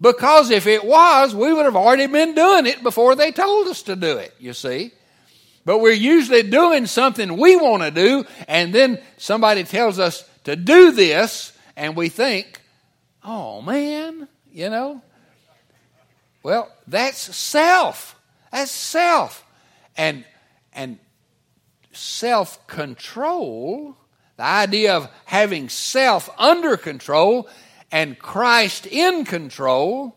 Because 0.00 0.50
if 0.50 0.66
it 0.66 0.84
was, 0.84 1.34
we 1.34 1.52
would 1.52 1.64
have 1.64 1.76
already 1.76 2.06
been 2.06 2.34
doing 2.34 2.66
it 2.66 2.82
before 2.82 3.16
they 3.16 3.32
told 3.32 3.66
us 3.66 3.82
to 3.82 3.96
do 3.96 4.18
it, 4.18 4.34
you 4.38 4.52
see. 4.52 4.92
But 5.64 5.78
we're 5.78 5.92
usually 5.92 6.44
doing 6.44 6.86
something 6.86 7.36
we 7.36 7.56
want 7.56 7.82
to 7.82 7.90
do, 7.90 8.24
and 8.46 8.72
then 8.72 9.00
somebody 9.16 9.64
tells 9.64 9.98
us 9.98 10.28
to 10.44 10.56
do 10.56 10.92
this, 10.92 11.52
and 11.76 11.96
we 11.96 12.08
think, 12.08 12.60
oh 13.24 13.60
man, 13.60 14.28
you 14.52 14.70
know. 14.70 15.02
Well, 16.42 16.72
that's 16.86 17.36
self. 17.36 18.18
That's 18.52 18.70
self. 18.70 19.44
And 19.96 20.24
and 20.72 20.98
self-control, 21.92 23.96
the 24.36 24.42
idea 24.42 24.96
of 24.96 25.08
having 25.24 25.68
self 25.68 26.30
under 26.38 26.76
control 26.76 27.48
and 27.90 28.18
Christ 28.18 28.86
in 28.86 29.24
control 29.24 30.16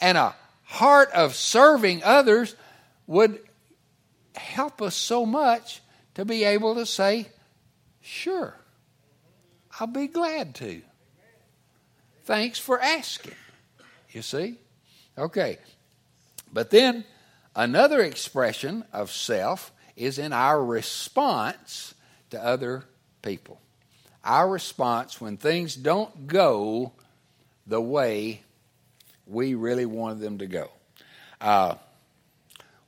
and 0.00 0.18
a 0.18 0.34
heart 0.64 1.10
of 1.12 1.34
serving 1.34 2.02
others 2.02 2.54
would 3.06 3.38
help 4.34 4.82
us 4.82 4.94
so 4.94 5.24
much 5.24 5.80
to 6.14 6.24
be 6.24 6.44
able 6.44 6.74
to 6.74 6.86
say, 6.86 7.28
Sure, 8.00 8.54
I'll 9.80 9.86
be 9.86 10.08
glad 10.08 10.54
to. 10.56 10.82
Thanks 12.24 12.58
for 12.58 12.80
asking. 12.80 13.34
You 14.10 14.22
see? 14.22 14.58
Okay. 15.16 15.58
But 16.52 16.70
then 16.70 17.04
another 17.56 18.00
expression 18.00 18.84
of 18.92 19.10
self 19.10 19.72
is 19.96 20.18
in 20.18 20.32
our 20.32 20.62
response 20.62 21.94
to 22.30 22.42
other 22.42 22.84
people 23.22 23.60
our 24.24 24.48
response 24.48 25.20
when 25.20 25.36
things 25.36 25.74
don't 25.74 26.26
go 26.26 26.92
the 27.66 27.80
way 27.80 28.42
we 29.26 29.54
really 29.54 29.86
wanted 29.86 30.20
them 30.20 30.38
to 30.38 30.46
go. 30.46 30.70
Uh, 31.40 31.74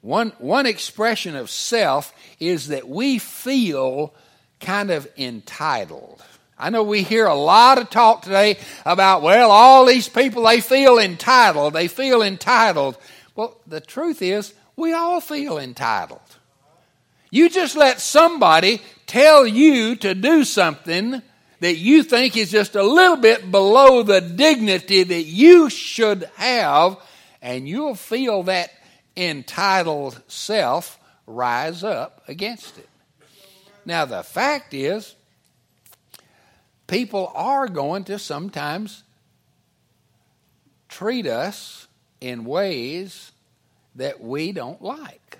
one, 0.00 0.32
one 0.38 0.66
expression 0.66 1.36
of 1.36 1.50
self 1.50 2.12
is 2.38 2.68
that 2.68 2.88
we 2.88 3.18
feel 3.18 4.14
kind 4.60 4.90
of 4.90 5.08
entitled. 5.16 6.22
I 6.58 6.70
know 6.70 6.82
we 6.82 7.02
hear 7.02 7.26
a 7.26 7.34
lot 7.34 7.78
of 7.78 7.90
talk 7.90 8.22
today 8.22 8.58
about, 8.84 9.22
well, 9.22 9.50
all 9.50 9.84
these 9.84 10.08
people, 10.08 10.44
they 10.44 10.60
feel 10.60 10.98
entitled. 10.98 11.74
They 11.74 11.88
feel 11.88 12.22
entitled. 12.22 12.96
Well, 13.34 13.58
the 13.66 13.80
truth 13.80 14.22
is, 14.22 14.54
we 14.74 14.92
all 14.92 15.20
feel 15.20 15.58
entitled. 15.58 16.20
You 17.30 17.50
just 17.50 17.76
let 17.76 18.00
somebody 18.00 18.80
tell 19.06 19.46
you 19.46 19.96
to 19.96 20.14
do 20.14 20.44
something 20.44 21.22
that 21.60 21.76
you 21.76 22.02
think 22.02 22.36
is 22.36 22.50
just 22.50 22.74
a 22.76 22.82
little 22.82 23.16
bit 23.16 23.50
below 23.50 24.02
the 24.02 24.20
dignity 24.20 25.02
that 25.02 25.22
you 25.22 25.70
should 25.70 26.28
have, 26.36 26.96
and 27.40 27.68
you'll 27.68 27.94
feel 27.94 28.42
that 28.44 28.70
entitled 29.16 30.20
self 30.28 30.98
rise 31.26 31.82
up 31.82 32.22
against 32.28 32.78
it. 32.78 32.88
Now, 33.84 34.04
the 34.04 34.22
fact 34.22 34.74
is, 34.74 35.14
people 36.86 37.32
are 37.34 37.68
going 37.68 38.04
to 38.04 38.18
sometimes 38.18 39.02
treat 40.88 41.26
us 41.26 41.86
in 42.20 42.44
ways 42.44 43.32
that 43.94 44.20
we 44.20 44.52
don't 44.52 44.82
like. 44.82 45.38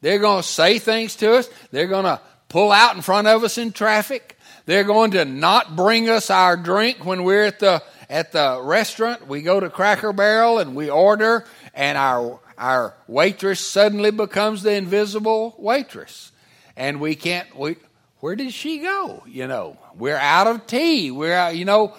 They're 0.00 0.18
going 0.18 0.42
to 0.42 0.48
say 0.48 0.78
things 0.78 1.16
to 1.16 1.34
us, 1.34 1.50
they're 1.70 1.86
going 1.86 2.04
to 2.04 2.20
pull 2.50 2.72
out 2.72 2.94
in 2.94 3.00
front 3.00 3.26
of 3.26 3.42
us 3.42 3.56
in 3.56 3.72
traffic. 3.72 4.36
They're 4.66 4.84
going 4.84 5.12
to 5.12 5.24
not 5.24 5.74
bring 5.74 6.10
us 6.10 6.28
our 6.28 6.56
drink 6.56 7.06
when 7.06 7.24
we're 7.24 7.46
at 7.46 7.60
the 7.60 7.82
at 8.10 8.32
the 8.32 8.60
restaurant. 8.62 9.26
We 9.26 9.40
go 9.40 9.58
to 9.58 9.70
Cracker 9.70 10.12
Barrel 10.12 10.58
and 10.58 10.74
we 10.76 10.90
order, 10.90 11.46
and 11.72 11.96
our 11.96 12.38
our 12.58 12.94
waitress 13.06 13.60
suddenly 13.60 14.10
becomes 14.10 14.62
the 14.62 14.74
invisible 14.74 15.54
waitress, 15.58 16.30
and 16.76 17.00
we 17.00 17.14
can't. 17.14 17.56
We, 17.56 17.76
where 18.18 18.36
did 18.36 18.52
she 18.52 18.80
go? 18.80 19.22
You 19.26 19.46
know, 19.46 19.78
we're 19.96 20.16
out 20.16 20.46
of 20.46 20.66
tea. 20.66 21.10
We're 21.10 21.50
you 21.52 21.64
know 21.64 21.94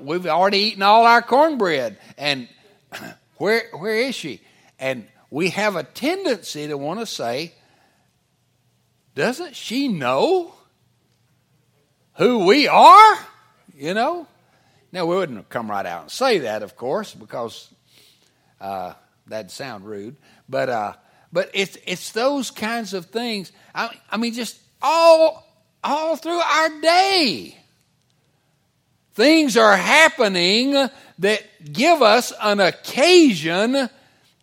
we've 0.00 0.26
already 0.26 0.58
eaten 0.58 0.82
all 0.82 1.06
our 1.06 1.22
cornbread, 1.22 1.96
and 2.18 2.48
where 3.36 3.62
where 3.72 3.96
is 3.96 4.16
she? 4.16 4.40
And 4.80 5.06
we 5.30 5.50
have 5.50 5.76
a 5.76 5.84
tendency 5.84 6.66
to 6.66 6.76
want 6.76 7.00
to 7.00 7.06
say, 7.06 7.52
doesn't 9.14 9.56
she 9.56 9.88
know? 9.88 10.54
who 12.14 12.46
we 12.46 12.68
are, 12.68 13.18
you 13.76 13.94
know? 13.94 14.26
Now, 14.92 15.06
we 15.06 15.16
wouldn't 15.16 15.48
come 15.48 15.70
right 15.70 15.86
out 15.86 16.02
and 16.02 16.10
say 16.10 16.38
that, 16.40 16.62
of 16.62 16.76
course, 16.76 17.14
because 17.14 17.68
uh, 18.60 18.94
that'd 19.26 19.50
sound 19.50 19.84
rude. 19.84 20.16
But 20.48 20.68
uh, 20.68 20.92
but 21.32 21.50
it's 21.52 21.76
it's 21.84 22.12
those 22.12 22.50
kinds 22.50 22.94
of 22.94 23.06
things. 23.06 23.50
I, 23.74 23.90
I 24.10 24.16
mean, 24.16 24.34
just 24.34 24.60
all 24.80 25.44
all 25.82 26.14
through 26.14 26.38
our 26.38 26.80
day, 26.80 27.56
things 29.14 29.56
are 29.56 29.76
happening 29.76 30.88
that 31.18 31.42
give 31.72 32.02
us 32.02 32.32
an 32.40 32.60
occasion 32.60 33.90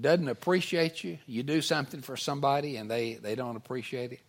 doesn't 0.00 0.26
appreciate 0.26 1.04
you, 1.04 1.18
you 1.26 1.42
do 1.42 1.60
something 1.60 2.00
for 2.00 2.16
somebody 2.16 2.78
and 2.78 2.90
they, 2.90 3.12
they 3.16 3.34
don't 3.34 3.56
appreciate 3.56 4.12
it, 4.12 4.20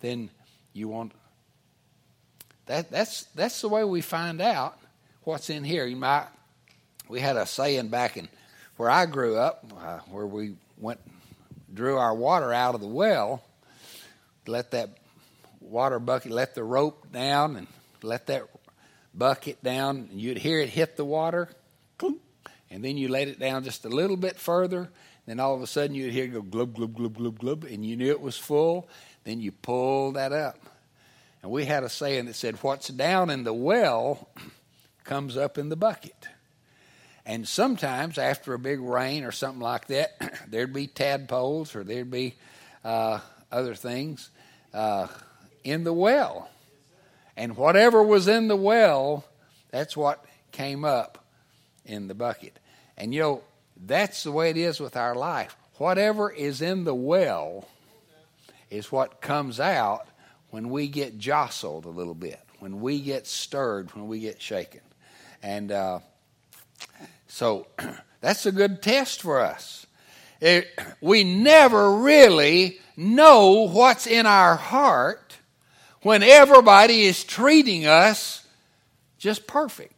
then 0.00 0.28
you 0.74 0.88
want 0.88 1.12
that 2.66 2.90
that's 2.90 3.22
that's 3.34 3.62
the 3.62 3.68
way 3.68 3.82
we 3.84 4.02
find 4.02 4.42
out 4.42 4.78
what's 5.22 5.48
in 5.48 5.64
here. 5.64 5.86
You 5.86 5.96
might 5.96 6.26
we 7.08 7.20
had 7.20 7.38
a 7.38 7.46
saying 7.46 7.88
back 7.88 8.18
in 8.18 8.28
where 8.76 8.90
I 8.90 9.06
grew 9.06 9.38
up, 9.38 9.64
uh, 9.80 10.00
where 10.10 10.26
we 10.26 10.56
went 10.76 11.00
drew 11.72 11.96
our 11.96 12.14
water 12.14 12.52
out 12.52 12.74
of 12.74 12.82
the 12.82 12.88
well, 12.88 13.42
let 14.48 14.72
that 14.72 14.98
water 15.60 15.98
bucket, 15.98 16.32
let 16.32 16.54
the 16.54 16.64
rope 16.64 17.12
down, 17.12 17.56
and 17.56 17.66
let 18.02 18.26
that 18.26 18.44
bucket 19.14 19.62
down, 19.62 20.08
and 20.10 20.20
you'd 20.20 20.38
hear 20.38 20.60
it 20.60 20.68
hit 20.68 20.96
the 20.96 21.04
water, 21.04 21.48
and 22.70 22.84
then 22.84 22.96
you 22.96 23.08
let 23.08 23.28
it 23.28 23.38
down 23.38 23.64
just 23.64 23.84
a 23.84 23.88
little 23.88 24.16
bit 24.16 24.36
further. 24.36 24.90
Then 25.26 25.40
all 25.40 25.54
of 25.54 25.62
a 25.62 25.66
sudden 25.66 25.94
you'd 25.94 26.12
hear 26.12 26.24
it 26.24 26.32
go 26.32 26.42
glub 26.42 26.74
glub 26.74 26.94
glub 26.94 27.16
glub 27.16 27.38
glub, 27.38 27.64
and 27.64 27.84
you 27.84 27.96
knew 27.96 28.10
it 28.10 28.20
was 28.20 28.36
full. 28.36 28.88
Then 29.24 29.40
you 29.40 29.50
pulled 29.52 30.16
that 30.16 30.32
up, 30.32 30.58
and 31.42 31.50
we 31.50 31.64
had 31.64 31.82
a 31.82 31.88
saying 31.88 32.26
that 32.26 32.34
said, 32.34 32.56
"What's 32.62 32.88
down 32.88 33.30
in 33.30 33.44
the 33.44 33.54
well 33.54 34.28
comes 35.04 35.36
up 35.36 35.58
in 35.58 35.68
the 35.68 35.76
bucket." 35.76 36.28
And 37.24 37.46
sometimes 37.48 38.18
after 38.18 38.54
a 38.54 38.58
big 38.58 38.78
rain 38.78 39.24
or 39.24 39.32
something 39.32 39.60
like 39.60 39.88
that, 39.88 40.10
there'd 40.48 40.72
be 40.72 40.86
tadpoles 40.86 41.74
or 41.74 41.82
there'd 41.82 42.10
be 42.10 42.36
uh, 42.84 43.18
other 43.50 43.74
things 43.74 44.30
uh, 44.76 45.08
in 45.64 45.84
the 45.84 45.92
well. 45.92 46.48
And 47.36 47.56
whatever 47.56 48.02
was 48.02 48.28
in 48.28 48.48
the 48.48 48.56
well, 48.56 49.24
that's 49.70 49.96
what 49.96 50.24
came 50.52 50.84
up 50.84 51.24
in 51.84 52.08
the 52.08 52.14
bucket. 52.14 52.58
And 52.96 53.12
you 53.12 53.20
know, 53.20 53.42
that's 53.84 54.22
the 54.22 54.32
way 54.32 54.50
it 54.50 54.56
is 54.56 54.78
with 54.78 54.96
our 54.96 55.14
life. 55.14 55.56
Whatever 55.78 56.30
is 56.30 56.62
in 56.62 56.84
the 56.84 56.94
well 56.94 57.68
is 58.70 58.92
what 58.92 59.20
comes 59.20 59.60
out 59.60 60.08
when 60.50 60.70
we 60.70 60.88
get 60.88 61.18
jostled 61.18 61.84
a 61.84 61.90
little 61.90 62.14
bit, 62.14 62.40
when 62.60 62.80
we 62.80 63.00
get 63.00 63.26
stirred, 63.26 63.94
when 63.94 64.08
we 64.08 64.20
get 64.20 64.40
shaken. 64.40 64.80
And 65.42 65.72
uh, 65.72 65.98
so 67.26 67.66
that's 68.20 68.46
a 68.46 68.52
good 68.52 68.82
test 68.82 69.22
for 69.22 69.40
us. 69.40 69.86
It, 70.40 70.68
we 71.00 71.24
never 71.24 71.98
really 71.98 72.78
know 72.96 73.68
what's 73.68 74.06
in 74.06 74.26
our 74.26 74.56
heart 74.56 75.36
when 76.02 76.22
everybody 76.22 77.02
is 77.02 77.24
treating 77.24 77.86
us 77.86 78.46
just 79.18 79.46
perfect. 79.46 79.92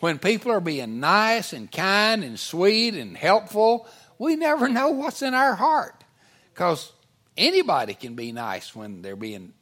When 0.00 0.18
people 0.18 0.52
are 0.52 0.60
being 0.60 1.00
nice 1.00 1.52
and 1.52 1.70
kind 1.70 2.22
and 2.22 2.38
sweet 2.38 2.94
and 2.94 3.16
helpful, 3.16 3.88
we 4.18 4.36
never 4.36 4.68
know 4.68 4.90
what's 4.90 5.22
in 5.22 5.34
our 5.34 5.54
heart. 5.54 6.04
Because 6.52 6.92
anybody 7.36 7.94
can 7.94 8.14
be 8.14 8.32
nice 8.32 8.74
when 8.74 9.02
they're 9.02 9.16
being 9.16 9.52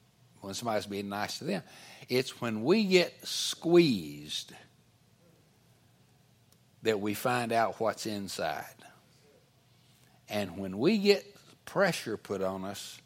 when 0.40 0.54
somebody's 0.54 0.86
being 0.86 1.08
nice 1.08 1.38
to 1.38 1.44
them. 1.44 1.62
It's 2.08 2.40
when 2.40 2.64
we 2.64 2.84
get 2.84 3.14
squeezed 3.26 4.52
that 6.82 7.00
we 7.00 7.14
find 7.14 7.50
out 7.50 7.80
what's 7.80 8.04
inside. 8.04 8.83
And 10.28 10.58
when 10.58 10.78
we 10.78 10.98
get 10.98 11.36
pressure 11.64 12.16
put 12.16 12.42
on 12.42 12.64
us 12.64 12.98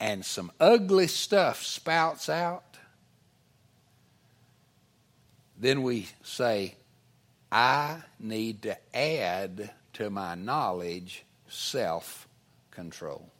and 0.00 0.24
some 0.24 0.50
ugly 0.60 1.06
stuff 1.06 1.62
spouts 1.62 2.28
out, 2.28 2.64
then 5.58 5.82
we 5.82 6.08
say, 6.22 6.74
I 7.50 7.98
need 8.18 8.62
to 8.62 8.76
add 8.96 9.70
to 9.94 10.10
my 10.10 10.34
knowledge 10.34 11.24
self 11.48 12.26
control. 12.70 13.30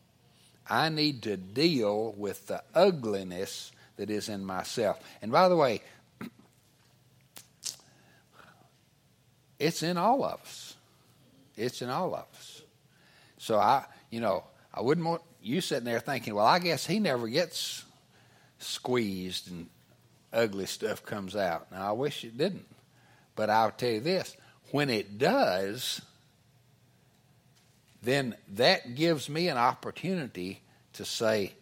I 0.68 0.88
need 0.88 1.22
to 1.24 1.36
deal 1.36 2.14
with 2.16 2.46
the 2.46 2.62
ugliness 2.74 3.72
that 3.96 4.08
is 4.10 4.28
in 4.28 4.44
myself. 4.44 4.98
And 5.20 5.30
by 5.30 5.48
the 5.48 5.56
way, 5.56 5.82
It's 9.58 9.82
in 9.82 9.96
all 9.96 10.24
of 10.24 10.40
us. 10.40 10.74
It's 11.56 11.80
in 11.80 11.88
all 11.88 12.14
of 12.14 12.26
us. 12.36 12.63
So 13.38 13.58
I, 13.58 13.84
you 14.10 14.20
know, 14.20 14.44
I 14.72 14.80
wouldn't 14.80 15.06
want 15.06 15.22
you 15.42 15.60
sitting 15.60 15.84
there 15.84 16.00
thinking, 16.00 16.34
well, 16.34 16.46
I 16.46 16.58
guess 16.58 16.86
he 16.86 16.98
never 16.98 17.28
gets 17.28 17.84
squeezed 18.58 19.50
and 19.50 19.68
ugly 20.32 20.66
stuff 20.66 21.04
comes 21.04 21.36
out. 21.36 21.70
Now, 21.70 21.88
I 21.88 21.92
wish 21.92 22.24
it 22.24 22.36
didn't. 22.36 22.66
But 23.36 23.50
I'll 23.50 23.70
tell 23.70 23.90
you 23.90 24.00
this 24.00 24.36
when 24.70 24.90
it 24.90 25.18
does, 25.18 26.00
then 28.02 28.34
that 28.54 28.94
gives 28.94 29.28
me 29.28 29.48
an 29.48 29.58
opportunity 29.58 30.60
to 30.94 31.04
say, 31.04 31.52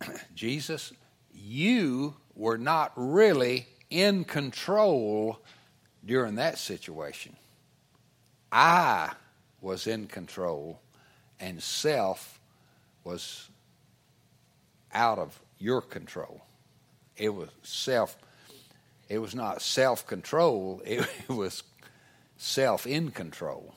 Jesus, 0.34 0.92
you 1.34 2.14
were 2.34 2.58
not 2.58 2.92
really 2.96 3.66
in 3.90 4.24
control 4.24 5.40
during 6.04 6.36
that 6.36 6.58
situation. 6.58 7.36
I 8.50 9.12
was 9.60 9.86
in 9.86 10.06
control 10.06 10.81
and 11.42 11.62
self 11.62 12.40
was 13.04 13.50
out 14.94 15.18
of 15.18 15.38
your 15.58 15.82
control. 15.82 16.40
It 17.16 17.34
was 17.34 17.50
self, 17.62 18.16
it 19.08 19.18
was 19.18 19.34
not 19.34 19.60
self 19.60 20.06
control, 20.06 20.80
it, 20.86 21.00
it 21.28 21.32
was 21.32 21.64
self 22.38 22.86
in 22.86 23.10
control. 23.10 23.74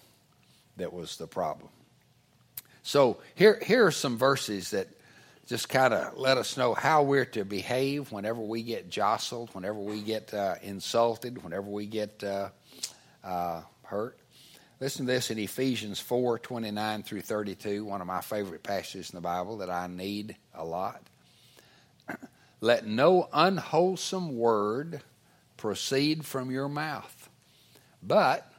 that 0.77 0.93
was 0.93 1.17
the 1.17 1.27
problem. 1.27 1.69
So 2.83 3.17
here, 3.33 3.59
here 3.61 3.87
are 3.87 3.91
some 3.91 4.17
verses 4.17 4.71
that 4.71 4.87
just 5.47 5.69
kind 5.69 5.93
of 5.93 6.17
let 6.17 6.37
us 6.37 6.57
know 6.57 6.73
how 6.75 7.03
we're 7.03 7.25
to 7.25 7.43
behave 7.43 8.11
whenever 8.11 8.41
we 8.41 8.61
get 8.61 8.89
jostled, 8.89 9.49
whenever 9.53 9.79
we 9.79 10.01
get 10.01 10.33
uh, 10.33 10.55
insulted, 10.61 11.43
whenever 11.43 11.67
we 11.67 11.87
get 11.87 12.23
uh, 12.23 12.49
uh, 13.23 13.61
hurt. 13.83 14.19
Listen 14.81 15.05
to 15.05 15.13
this 15.13 15.31
in 15.31 15.39
Ephesians 15.39 16.01
4 16.01 16.37
29 16.37 17.03
through 17.03 17.21
32, 17.21 17.85
one 17.85 18.01
of 18.01 18.07
my 18.07 18.19
favorite 18.19 18.61
passages 18.61 19.09
in 19.09 19.15
the 19.15 19.21
Bible 19.21 19.57
that 19.57 19.69
I 19.69 19.87
need 19.87 20.35
a 20.53 20.65
lot. 20.65 21.01
Let 22.61 22.85
no 22.85 23.29
unwholesome 23.31 24.37
word 24.37 25.01
proceed 25.55 26.25
from 26.25 26.51
your 26.51 26.67
mouth, 26.67 27.29
but 28.03 28.51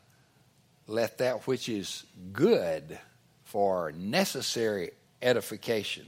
let 0.87 1.19
that 1.19 1.47
which 1.47 1.69
is 1.69 2.05
good 2.33 2.99
for 3.45 3.93
necessary 3.93 4.93
edification 5.21 6.07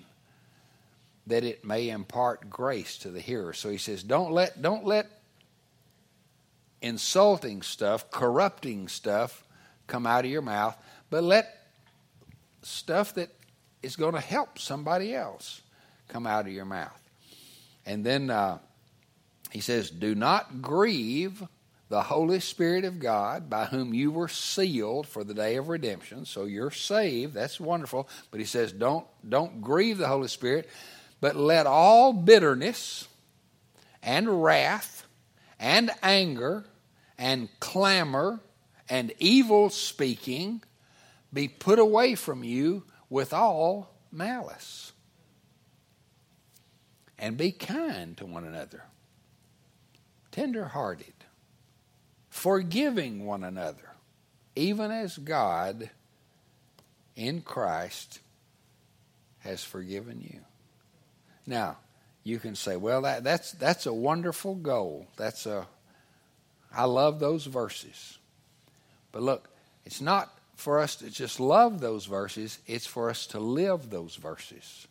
that 1.27 1.45
it 1.45 1.65
may 1.65 1.91
impart 1.91 2.49
grace 2.49 2.97
to 2.99 3.11
the 3.11 3.21
hearer. 3.21 3.53
So 3.53 3.69
he 3.69 3.79
says, 3.79 4.03
don't 4.03 4.33
let 4.33 4.63
don't 4.63 4.87
let 4.87 5.11
insulting 6.81 7.63
stuff, 7.63 8.11
corrupting 8.11 8.89
stuff 8.89 9.45
come 9.89 10.07
out 10.07 10.25
of 10.25 10.31
your 10.31 10.43
mouth, 10.43 10.77
but 11.11 11.25
let 11.25 11.53
stuff 12.63 13.15
that 13.15 13.31
is 13.83 13.97
going 13.97 14.15
to 14.15 14.21
help 14.21 14.59
somebody 14.59 15.15
else 15.15 15.63
come 16.07 16.27
out 16.27 16.47
of 16.47 16.53
your 16.53 16.65
mouth. 16.65 17.01
And 17.85 18.05
then 18.05 18.31
uh, 18.31 18.59
he 19.51 19.61
says, 19.61 19.91
Do 19.91 20.15
not 20.15 20.63
grieve 20.63 21.43
the 21.89 22.03
Holy 22.03 22.41
Spirit 22.41 22.85
of 22.85 22.99
God 22.99 23.49
by 23.49 23.65
whom 23.65 23.95
you 23.95 24.11
were 24.11 24.29
sealed 24.29 25.07
for 25.07 25.25
the 25.25 25.35
day 25.35 25.57
of 25.57 25.69
redemption. 25.69 26.25
So 26.27 26.45
you're 26.45 26.71
saved. 26.71 27.35
That's 27.35 27.59
wonderful. 27.59 28.09
But 28.31 28.41
he 28.41 28.47
says, 28.47 28.73
Don't, 28.73 29.07
don't 29.27 29.63
grieve 29.63 29.99
the 29.99 30.09
Holy 30.09 30.29
Spirit, 30.29 30.69
but 31.21 31.35
let 31.35 31.67
all 31.67 32.13
bitterness 32.13 33.09
and 34.03 34.43
wrath 34.43 35.07
and 35.59 35.91
anger 36.03 36.65
and 37.19 37.49
clamor 37.59 38.41
and 38.89 39.13
evil 39.19 39.71
speaking 39.71 40.63
be 41.33 41.49
put 41.49 41.79
away 41.79 42.15
from 42.15 42.43
you 42.43 42.85
with 43.11 43.33
all 43.33 43.91
malice. 44.11 44.93
And 47.19 47.37
be 47.37 47.51
kind 47.51 48.17
to 48.19 48.27
one 48.27 48.45
another, 48.45 48.85
tender 50.31 50.67
hearted, 50.67 51.15
forgiving 52.31 53.27
one 53.27 53.43
another, 53.43 53.91
even 54.55 54.93
as 54.93 55.19
God 55.19 55.91
in 57.17 57.41
Christ 57.41 58.21
has 59.41 59.65
forgiven 59.65 60.21
you. 60.21 60.41
Now, 61.45 61.79
you 62.23 62.39
can 62.39 62.55
say, 62.55 62.77
well, 62.77 63.03
that, 63.03 63.25
that's, 63.25 63.53
that's 63.53 63.87
a 63.87 63.93
wonderful 63.93 64.55
goal. 64.55 65.09
That's 65.17 65.47
a, 65.47 65.67
I 66.73 66.85
love 66.85 67.19
those 67.19 67.47
verses. 67.47 68.19
But 69.13 69.23
look, 69.23 69.49
it's 69.85 70.01
not 70.01 70.33
for 70.55 70.81
us 70.81 70.97
to 70.97 71.11
just 71.11 71.39
love 71.39 71.81
those 71.81 72.07
verses, 72.07 72.59
it's 72.67 72.87
for 72.87 73.11
us 73.11 73.27
to 73.29 73.39
live 73.39 73.91
those 73.91 74.17
verses. 74.17 74.87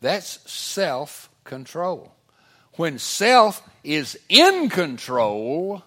That's 0.00 0.50
self 0.50 1.30
control. 1.44 2.12
When 2.74 2.98
self 2.98 3.62
is 3.84 4.18
in 4.28 4.68
control, 4.68 5.82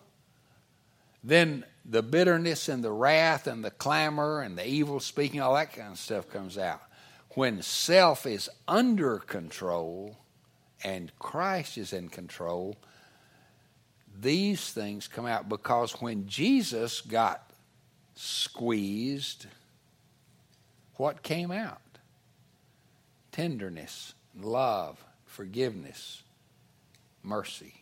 then 1.24 1.66
the 1.84 2.04
bitterness 2.04 2.70
and 2.70 2.84
the 2.84 2.92
wrath 2.92 3.48
and 3.48 3.64
the 3.64 3.72
clamor 3.72 4.42
and 4.42 4.58
the 4.58 4.68
evil 4.68 5.00
speaking, 5.00 5.42
all 5.42 5.56
that 5.56 5.74
kind 5.74 5.94
of 5.94 6.00
stuff 6.00 6.30
comes 6.30 6.58
out. 6.58 6.82
When 7.32 7.62
self 7.62 8.26
is 8.26 8.50
under 8.68 9.20
control 9.20 10.18
and 10.84 11.12
Christ 11.20 11.78
is 11.78 11.94
in 11.94 12.10
control, 12.10 12.78
these 14.20 14.72
things 14.72 15.08
come 15.08 15.26
out 15.26 15.48
because 15.48 15.94
when 16.02 16.28
Jesus 16.28 17.02
got 17.02 17.50
squeezed, 18.16 19.46
what 20.96 21.22
came 21.22 21.52
out? 21.52 21.82
Tenderness, 23.32 24.14
love, 24.40 25.04
forgiveness, 25.26 26.24
mercy. 27.22 27.74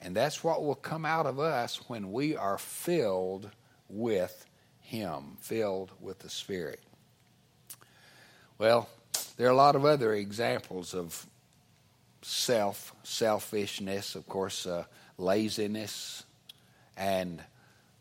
And 0.00 0.16
that's 0.16 0.42
what 0.42 0.64
will 0.64 0.74
come 0.74 1.06
out 1.06 1.26
of 1.26 1.38
us 1.38 1.88
when 1.88 2.10
we 2.10 2.36
are 2.36 2.58
filled 2.58 3.50
with 3.88 4.46
Him, 4.80 5.36
filled 5.40 5.92
with 6.00 6.18
the 6.18 6.28
Spirit. 6.28 6.80
Well, 8.58 8.88
there 9.36 9.46
are 9.46 9.52
a 9.52 9.56
lot 9.56 9.76
of 9.76 9.84
other 9.84 10.12
examples 10.12 10.94
of 10.94 11.26
self, 12.22 12.94
selfishness, 13.04 14.16
of 14.16 14.26
course, 14.26 14.66
uh, 14.66 14.84
laziness, 15.18 16.24
and 16.96 17.42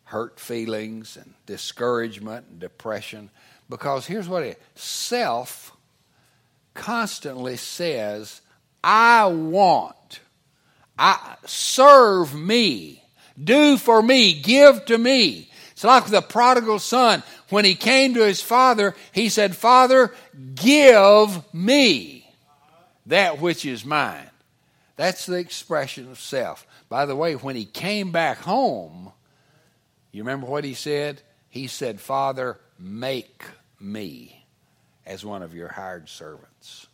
hurt 0.05 0.39
feelings, 0.39 1.17
and 1.17 1.33
discouragement, 1.45 2.45
and 2.49 2.59
depression. 2.59 3.29
Because 3.69 4.05
here's 4.05 4.27
what 4.27 4.43
it 4.43 4.61
is 4.75 4.81
self 4.81 5.75
constantly 6.73 7.57
says, 7.57 8.41
I 8.83 9.25
want, 9.27 10.19
I 10.97 11.35
serve 11.45 12.33
me, 12.33 13.03
do 13.41 13.77
for 13.77 14.01
me, 14.01 14.33
give 14.33 14.85
to 14.85 14.97
me. 14.97 15.49
It's 15.71 15.83
like 15.83 16.05
the 16.07 16.21
prodigal 16.21 16.79
son. 16.79 17.23
When 17.49 17.65
he 17.65 17.75
came 17.75 18.13
to 18.13 18.25
his 18.25 18.41
father, 18.41 18.95
he 19.11 19.29
said, 19.29 19.55
Father, 19.55 20.13
give 20.55 21.53
me 21.53 22.31
that 23.07 23.41
which 23.41 23.65
is 23.65 23.83
mine. 23.83 24.29
That's 24.95 25.25
the 25.25 25.37
expression 25.37 26.09
of 26.11 26.19
self. 26.19 26.67
By 26.91 27.05
the 27.05 27.15
way, 27.15 27.35
when 27.35 27.55
he 27.55 27.63
came 27.63 28.11
back 28.11 28.39
home, 28.39 29.13
you 30.11 30.23
remember 30.23 30.45
what 30.45 30.65
he 30.65 30.73
said? 30.73 31.21
He 31.47 31.67
said, 31.67 32.01
Father, 32.01 32.59
make 32.77 33.45
me 33.79 34.45
as 35.05 35.23
one 35.23 35.41
of 35.41 35.55
your 35.55 35.69
hired 35.69 36.09
servants. 36.09 36.87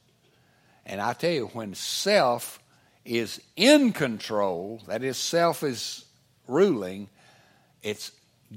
And 0.86 1.02
I 1.02 1.14
tell 1.14 1.32
you, 1.32 1.48
when 1.48 1.74
self 1.74 2.60
is 3.06 3.42
in 3.56 3.92
control, 3.92 4.84
that 4.86 5.02
is, 5.02 5.18
self 5.18 5.64
is 5.64 6.06
ruling, 6.48 7.10
it's 7.82 8.12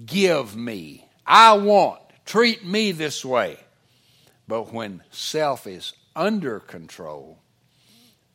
give 0.05 0.55
me. 0.55 1.09
I 1.27 1.55
want. 1.55 2.03
Treat 2.27 2.67
me 2.67 2.93
this 2.93 3.25
way. 3.25 3.57
But 4.47 4.75
when 4.75 5.03
self 5.11 5.67
is 5.67 5.95
under 6.15 6.61
control, 6.61 7.39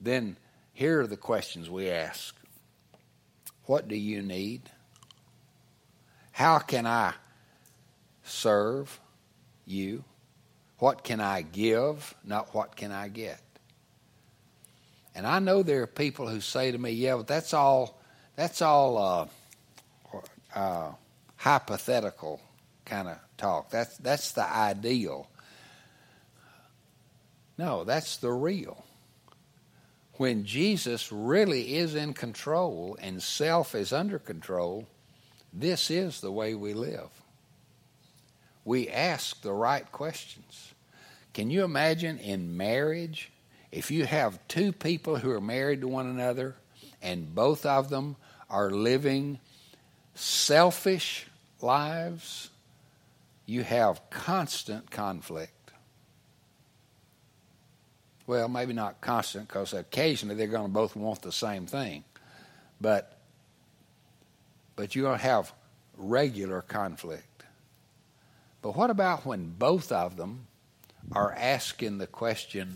then 0.02 0.38
here 0.74 1.02
are 1.02 1.08
the 1.08 1.18
questions 1.18 1.70
we 1.70 1.92
ask 1.92 2.36
What 3.66 3.88
do 3.88 3.96
you 3.96 4.22
need? 4.22 4.62
How 6.32 6.60
can 6.60 6.86
I 6.86 7.14
serve 8.24 9.00
you? 9.66 10.04
What 10.80 11.04
can 11.04 11.22
I 11.22 11.42
give, 11.42 12.14
not 12.24 12.54
what 12.54 12.76
can 12.76 12.92
I 12.92 13.08
get? 13.08 13.40
And 15.16 15.26
I 15.26 15.40
know 15.40 15.64
there 15.64 15.82
are 15.84 15.88
people 15.88 16.28
who 16.28 16.42
say 16.42 16.72
to 16.72 16.78
me, 16.78 16.92
"Yeah, 16.92 17.16
but 17.16 17.28
that's 17.28 17.54
all. 17.54 17.98
That's 18.36 18.62
all 18.62 18.98
uh, 18.98 20.18
uh, 20.54 20.92
hypothetical 21.38 22.42
kind 22.84 23.08
of 23.08 23.18
talk. 23.38 23.70
That's 23.70 23.98
that's 23.98 24.34
the 24.34 24.44
ideal." 24.44 25.30
No, 27.58 27.86
that's 27.86 28.18
the 28.18 28.32
real. 28.32 28.84
When 30.18 30.46
Jesus 30.46 31.12
really 31.12 31.76
is 31.76 31.96
in 31.96 32.14
control 32.14 32.98
and 33.02 33.22
self 33.22 33.76
is 33.76 33.92
under 33.92 34.18
control, 34.18 34.88
this 35.52 35.92
is 35.92 36.22
the 36.22 36.32
way 36.32 36.56
we 36.56 36.74
live. 36.74 37.10
We 38.64 38.90
ask 38.90 39.42
the 39.42 39.54
right 39.54 39.90
questions. 39.92 40.74
Can 41.34 41.50
you 41.50 41.64
imagine 41.64 42.18
in 42.18 42.56
marriage 42.56 43.32
if 43.72 43.92
you 43.92 44.06
have 44.06 44.40
two 44.48 44.72
people 44.72 45.18
who 45.18 45.32
are 45.32 45.42
married 45.42 45.82
to 45.82 45.88
one 45.88 46.08
another 46.08 46.56
and 47.02 47.36
both 47.36 47.66
of 47.66 47.90
them 47.90 48.16
are 48.50 48.72
living 48.72 49.40
selfish 50.14 51.28
lives, 51.62 52.50
you 53.46 53.64
have 53.64 54.10
constant 54.10 54.90
conflict. 54.90 55.52
Well, 58.28 58.48
maybe 58.48 58.74
not 58.74 59.02
constant 59.02 59.48
because 59.48 59.74
occasionally 59.74 60.36
they're 60.36 60.48
going 60.48 60.66
to 60.66 60.74
both 60.74 60.96
want 60.96 61.22
the 61.22 61.32
same 61.32 61.68
thing. 61.68 62.04
But 62.82 63.18
but 64.76 64.96
you're 64.96 65.06
going 65.06 65.20
to 65.20 65.24
have 65.26 65.54
regular 65.96 66.62
conflict. 66.62 67.44
But 68.62 68.76
what 68.76 68.90
about 68.90 69.26
when 69.26 69.54
both 69.58 69.92
of 69.92 70.18
them 70.18 70.48
are 71.14 71.34
asking 71.34 72.00
the 72.00 72.08
question, 72.08 72.74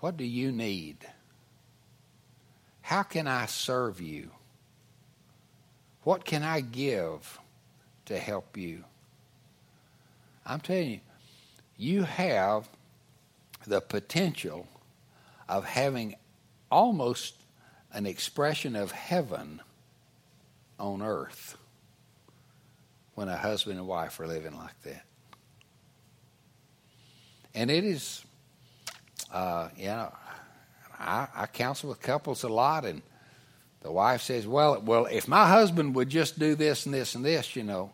what 0.00 0.16
do 0.16 0.24
you 0.24 0.52
need? 0.52 0.98
How 2.80 3.02
can 3.02 3.26
I 3.26 3.46
serve 3.46 4.00
you? 4.00 4.30
What 6.04 6.24
can 6.24 6.42
I 6.42 6.60
give 6.60 7.40
to 8.06 8.18
help 8.18 8.56
you. 8.56 8.84
I'm 10.46 10.60
telling 10.60 10.90
you, 10.90 11.00
you 11.76 12.02
have 12.04 12.68
the 13.66 13.80
potential 13.80 14.66
of 15.48 15.64
having 15.64 16.16
almost 16.70 17.34
an 17.92 18.06
expression 18.06 18.74
of 18.76 18.90
heaven 18.90 19.60
on 20.78 21.02
earth 21.02 21.56
when 23.14 23.28
a 23.28 23.36
husband 23.36 23.78
and 23.78 23.86
wife 23.86 24.18
are 24.20 24.26
living 24.26 24.56
like 24.56 24.80
that. 24.82 25.04
And 27.54 27.70
it 27.70 27.84
is, 27.84 28.24
uh, 29.32 29.68
you 29.76 29.86
know, 29.86 30.12
I, 30.98 31.28
I 31.34 31.46
counsel 31.46 31.90
with 31.90 32.00
couples 32.00 32.42
a 32.42 32.48
lot, 32.48 32.84
and 32.84 33.02
the 33.82 33.92
wife 33.92 34.22
says, 34.22 34.46
"Well, 34.46 34.80
well, 34.80 35.06
if 35.06 35.28
my 35.28 35.46
husband 35.46 35.94
would 35.94 36.08
just 36.08 36.38
do 36.38 36.56
this 36.56 36.86
and 36.86 36.94
this 36.94 37.14
and 37.14 37.24
this, 37.24 37.54
you 37.54 37.62
know," 37.62 37.92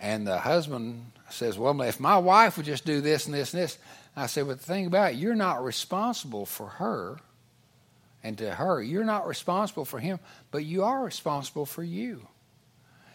and 0.00 0.26
the 0.26 0.38
husband 0.38 1.12
says, 1.28 1.58
"Well, 1.58 1.80
if 1.82 2.00
my 2.00 2.16
wife 2.16 2.56
would 2.56 2.66
just 2.66 2.86
do 2.86 3.00
this 3.02 3.26
and 3.26 3.34
this 3.34 3.52
and 3.52 3.62
this," 3.62 3.76
I 4.16 4.26
say, 4.26 4.42
"But 4.42 4.58
the 4.58 4.64
thing 4.64 4.86
about 4.86 5.12
it, 5.12 5.18
you're 5.18 5.34
not 5.34 5.62
responsible 5.62 6.46
for 6.46 6.68
her." 6.68 7.18
And 8.22 8.38
to 8.38 8.54
her, 8.56 8.82
you're 8.82 9.04
not 9.04 9.28
responsible 9.28 9.84
for 9.84 10.00
him, 10.00 10.18
but 10.50 10.64
you 10.64 10.82
are 10.82 11.04
responsible 11.04 11.66
for 11.66 11.84
you. 11.84 12.26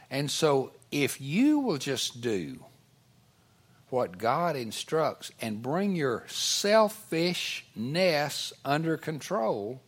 And 0.09 0.31
so 0.31 0.71
if 0.91 1.19
you 1.19 1.59
will 1.59 1.77
just 1.77 2.21
do 2.21 2.63
what 3.89 4.17
God 4.17 4.55
instructs 4.55 5.31
and 5.41 5.61
bring 5.61 5.93
your 5.95 6.23
selfishness 6.27 8.53
under 8.63 8.97
control 8.97 9.81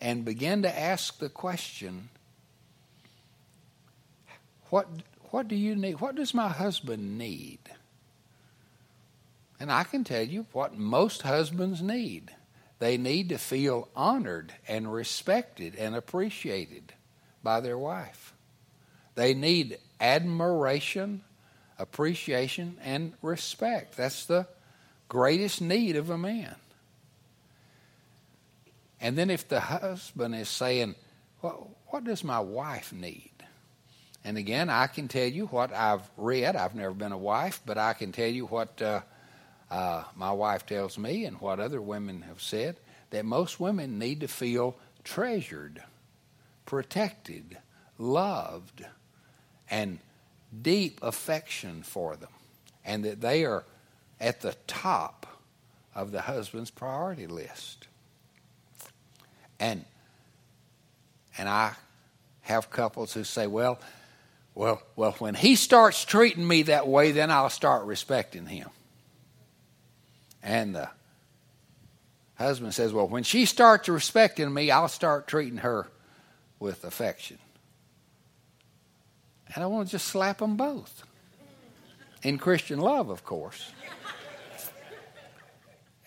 and 0.00 0.24
begin 0.24 0.62
to 0.62 0.78
ask 0.78 1.18
the 1.18 1.28
question 1.28 2.08
what 4.70 4.88
what 5.30 5.46
do 5.46 5.56
you 5.56 5.76
need 5.76 6.00
what 6.00 6.14
does 6.14 6.32
my 6.32 6.48
husband 6.48 7.18
need 7.18 7.58
and 9.64 9.72
I 9.72 9.84
can 9.84 10.04
tell 10.04 10.22
you 10.22 10.44
what 10.52 10.76
most 10.76 11.22
husbands 11.22 11.80
need 11.80 12.30
they 12.80 12.98
need 12.98 13.30
to 13.30 13.38
feel 13.38 13.88
honored 13.96 14.52
and 14.68 14.92
respected 14.92 15.74
and 15.74 15.94
appreciated 15.96 16.92
by 17.42 17.60
their 17.60 17.78
wife. 17.78 18.34
They 19.14 19.32
need 19.32 19.78
admiration, 19.98 21.22
appreciation, 21.78 22.76
and 22.84 23.14
respect. 23.22 23.96
That's 23.96 24.26
the 24.26 24.46
greatest 25.08 25.62
need 25.62 25.96
of 25.96 26.10
a 26.10 26.18
man. 26.18 26.56
And 29.00 29.16
then 29.16 29.30
if 29.30 29.48
the 29.48 29.60
husband 29.60 30.34
is 30.34 30.50
saying, 30.50 30.94
well, 31.40 31.70
what 31.86 32.04
does 32.04 32.22
my 32.22 32.40
wife 32.40 32.92
need? 32.92 33.30
And 34.24 34.36
again, 34.36 34.68
I 34.68 34.88
can 34.88 35.08
tell 35.08 35.26
you 35.26 35.46
what 35.46 35.72
I've 35.72 36.02
read. 36.18 36.54
I've 36.54 36.74
never 36.74 36.92
been 36.92 37.12
a 37.12 37.16
wife, 37.16 37.62
but 37.64 37.78
I 37.78 37.94
can 37.94 38.12
tell 38.12 38.28
you 38.28 38.44
what 38.44 38.82
uh, 38.82 39.00
uh, 39.70 40.04
my 40.14 40.32
wife 40.32 40.66
tells 40.66 40.98
me 40.98 41.24
and 41.24 41.40
what 41.40 41.60
other 41.60 41.80
women 41.80 42.22
have 42.22 42.40
said 42.40 42.76
that 43.10 43.24
most 43.24 43.60
women 43.60 43.98
need 43.98 44.20
to 44.20 44.28
feel 44.28 44.76
treasured, 45.04 45.82
protected, 46.66 47.56
loved, 47.98 48.84
and 49.70 49.98
deep 50.62 51.00
affection 51.02 51.82
for 51.82 52.16
them, 52.16 52.30
and 52.84 53.04
that 53.04 53.20
they 53.20 53.44
are 53.44 53.64
at 54.20 54.40
the 54.40 54.54
top 54.66 55.26
of 55.94 56.12
the 56.12 56.22
husband's 56.22 56.70
priority 56.70 57.26
list. 57.26 57.86
And 59.58 59.84
and 61.36 61.48
I 61.48 61.74
have 62.42 62.70
couples 62.70 63.12
who 63.12 63.24
say, 63.24 63.46
"Well, 63.46 63.78
well, 64.54 64.82
well, 64.96 65.12
when 65.18 65.34
he 65.34 65.56
starts 65.56 66.04
treating 66.04 66.46
me 66.46 66.62
that 66.64 66.86
way, 66.86 67.12
then 67.12 67.30
I'll 67.30 67.50
start 67.50 67.86
respecting 67.86 68.46
him." 68.46 68.70
And 70.44 70.74
the 70.74 70.90
husband 72.34 72.74
says, 72.74 72.92
Well, 72.92 73.08
when 73.08 73.22
she 73.22 73.46
starts 73.46 73.88
respecting 73.88 74.52
me, 74.52 74.70
I'll 74.70 74.88
start 74.88 75.26
treating 75.26 75.58
her 75.58 75.88
with 76.60 76.84
affection. 76.84 77.38
And 79.54 79.64
I 79.64 79.66
want 79.66 79.88
to 79.88 79.92
just 79.92 80.06
slap 80.06 80.38
them 80.38 80.56
both. 80.56 81.02
In 82.22 82.38
Christian 82.38 82.78
love, 82.78 83.08
of 83.08 83.24
course. 83.24 83.72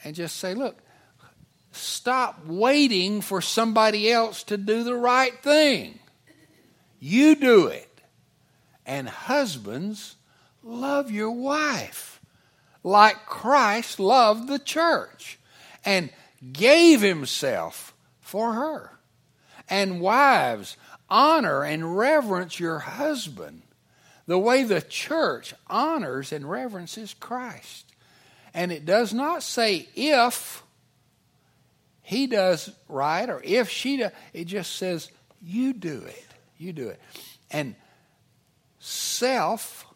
And 0.04 0.16
just 0.16 0.38
say, 0.38 0.54
Look, 0.54 0.78
stop 1.72 2.46
waiting 2.46 3.22
for 3.22 3.42
somebody 3.42 4.12
else 4.12 4.44
to 4.44 4.58
do 4.58 4.84
the 4.84 4.96
right 4.96 5.38
thing. 5.42 5.98
You 7.00 7.36
do 7.36 7.68
it. 7.68 7.84
And 8.86 9.10
husbands, 9.10 10.16
love 10.64 11.10
your 11.12 11.32
wife 11.32 12.17
like 12.88 13.26
Christ 13.26 14.00
loved 14.00 14.48
the 14.48 14.60
church 14.60 15.38
and 15.84 16.10
gave 16.54 17.02
himself 17.02 17.94
for 18.22 18.54
her. 18.54 18.92
And 19.70 20.00
wives, 20.00 20.78
honor 21.10 21.64
and 21.64 21.98
reverence 21.98 22.60
your 22.60 22.80
husband 22.80 23.64
the 24.26 24.40
way 24.40 24.64
the 24.64 24.82
church 24.82 25.54
honors 25.68 26.32
and 26.32 26.50
reverences 26.50 27.14
Christ. 27.14 27.92
And 28.54 28.72
it 28.72 28.86
does 28.86 29.14
not 29.14 29.44
say 29.44 29.90
if 29.94 30.64
he 32.02 32.26
does 32.28 32.72
right 32.88 33.30
or 33.30 33.42
if 33.44 33.70
she 33.70 33.98
does, 33.98 34.12
it 34.32 34.46
just 34.46 34.78
says 34.78 35.12
you 35.42 35.74
do 35.74 36.04
it. 36.06 36.26
You 36.58 36.72
do 36.72 36.88
it. 36.88 37.02
And 37.52 37.76
self 38.80 39.87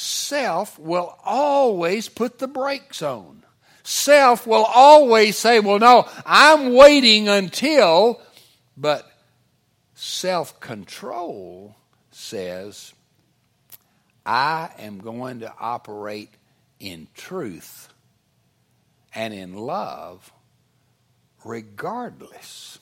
self 0.00 0.78
will 0.78 1.16
always 1.24 2.08
put 2.08 2.38
the 2.38 2.48
brakes 2.48 3.02
on. 3.02 3.42
Self 3.82 4.46
will 4.46 4.64
always 4.64 5.36
say, 5.36 5.60
well, 5.60 5.78
no, 5.78 6.08
I'm 6.24 6.72
waiting 6.72 7.28
until, 7.28 8.20
but 8.76 9.10
self 9.94 10.58
control 10.60 11.76
says, 12.10 12.94
I 14.24 14.70
am 14.78 14.98
going 14.98 15.40
to 15.40 15.52
operate 15.58 16.30
in 16.78 17.08
truth 17.14 17.88
and 19.14 19.34
in 19.34 19.54
love 19.54 20.32
regardless 21.44 22.78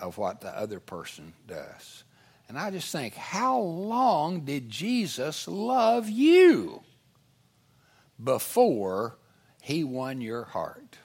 of 0.00 0.18
what 0.18 0.40
the 0.40 0.48
other 0.48 0.80
person 0.80 1.32
does. 1.46 2.04
And 2.48 2.58
I 2.58 2.70
just 2.70 2.90
think, 2.90 3.14
how 3.14 3.58
long 3.60 4.40
did 4.40 4.70
Jesus 4.70 5.46
love 5.46 6.08
you 6.08 6.82
before 8.22 9.18
he 9.60 9.84
won 9.84 10.22
your 10.22 10.44
heart? 10.44 10.96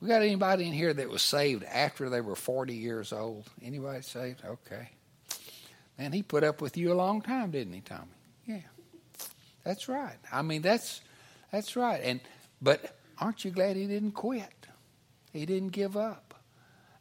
We 0.00 0.08
got 0.08 0.22
anybody 0.22 0.66
in 0.66 0.72
here 0.72 0.92
that 0.92 1.08
was 1.08 1.22
saved 1.22 1.64
after 1.64 2.10
they 2.10 2.20
were 2.20 2.34
40 2.34 2.74
years 2.74 3.12
old? 3.12 3.48
Anybody 3.62 4.02
saved? 4.02 4.42
Okay. 4.44 4.90
Man, 5.98 6.12
he 6.12 6.22
put 6.22 6.44
up 6.44 6.60
with 6.60 6.76
you 6.76 6.92
a 6.92 6.94
long 6.94 7.22
time, 7.22 7.52
didn't 7.52 7.72
he, 7.72 7.80
Tommy? 7.80 8.02
Yeah. 8.46 8.60
That's 9.64 9.88
right. 9.88 10.18
I 10.30 10.42
mean, 10.42 10.62
that's 10.62 11.00
that's 11.50 11.74
right. 11.74 12.00
And 12.02 12.20
but 12.60 12.96
aren't 13.18 13.44
you 13.44 13.50
glad 13.50 13.76
he 13.76 13.86
didn't 13.86 14.12
quit? 14.12 14.52
He 15.32 15.46
didn't 15.46 15.70
give 15.70 15.96
up. 15.96 16.34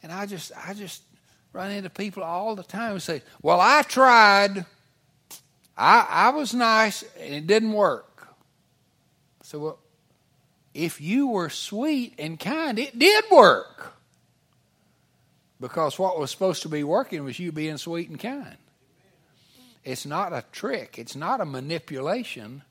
And 0.02 0.12
I 0.12 0.26
just 0.26 0.52
I 0.66 0.74
just 0.74 1.04
run 1.56 1.72
into 1.72 1.90
people 1.90 2.22
all 2.22 2.56
the 2.56 2.64
time 2.64 2.94
who 2.94 3.00
say, 3.00 3.22
Well, 3.42 3.60
I 3.60 3.82
tried. 3.82 4.66
I, 5.78 6.08
I 6.10 6.30
was 6.30 6.54
nice 6.54 7.04
and 7.20 7.34
it 7.34 7.48
didn't 7.48 7.74
work. 7.74 8.28
So, 9.44 9.60
well, 9.60 9.80
if 10.74 11.02
you 11.02 11.28
were 11.28 11.50
sweet 11.50 12.14
and 12.18 12.40
kind, 12.40 12.80
it 12.80 12.98
did 12.98 13.26
work. 13.32 13.94
Because 15.60 15.98
what 15.98 16.20
was 16.20 16.32
supposed 16.32 16.62
to 16.64 16.70
be 16.70 16.84
working 16.84 17.24
was 17.24 17.40
you 17.40 17.52
being 17.52 17.78
sweet 17.78 18.10
and 18.10 18.20
kind. 18.20 18.58
It's 19.84 20.06
not 20.06 20.34
a 20.34 20.44
trick, 20.52 20.98
it's 20.98 21.16
not 21.16 21.42
a 21.42 21.46
manipulation, 21.46 22.64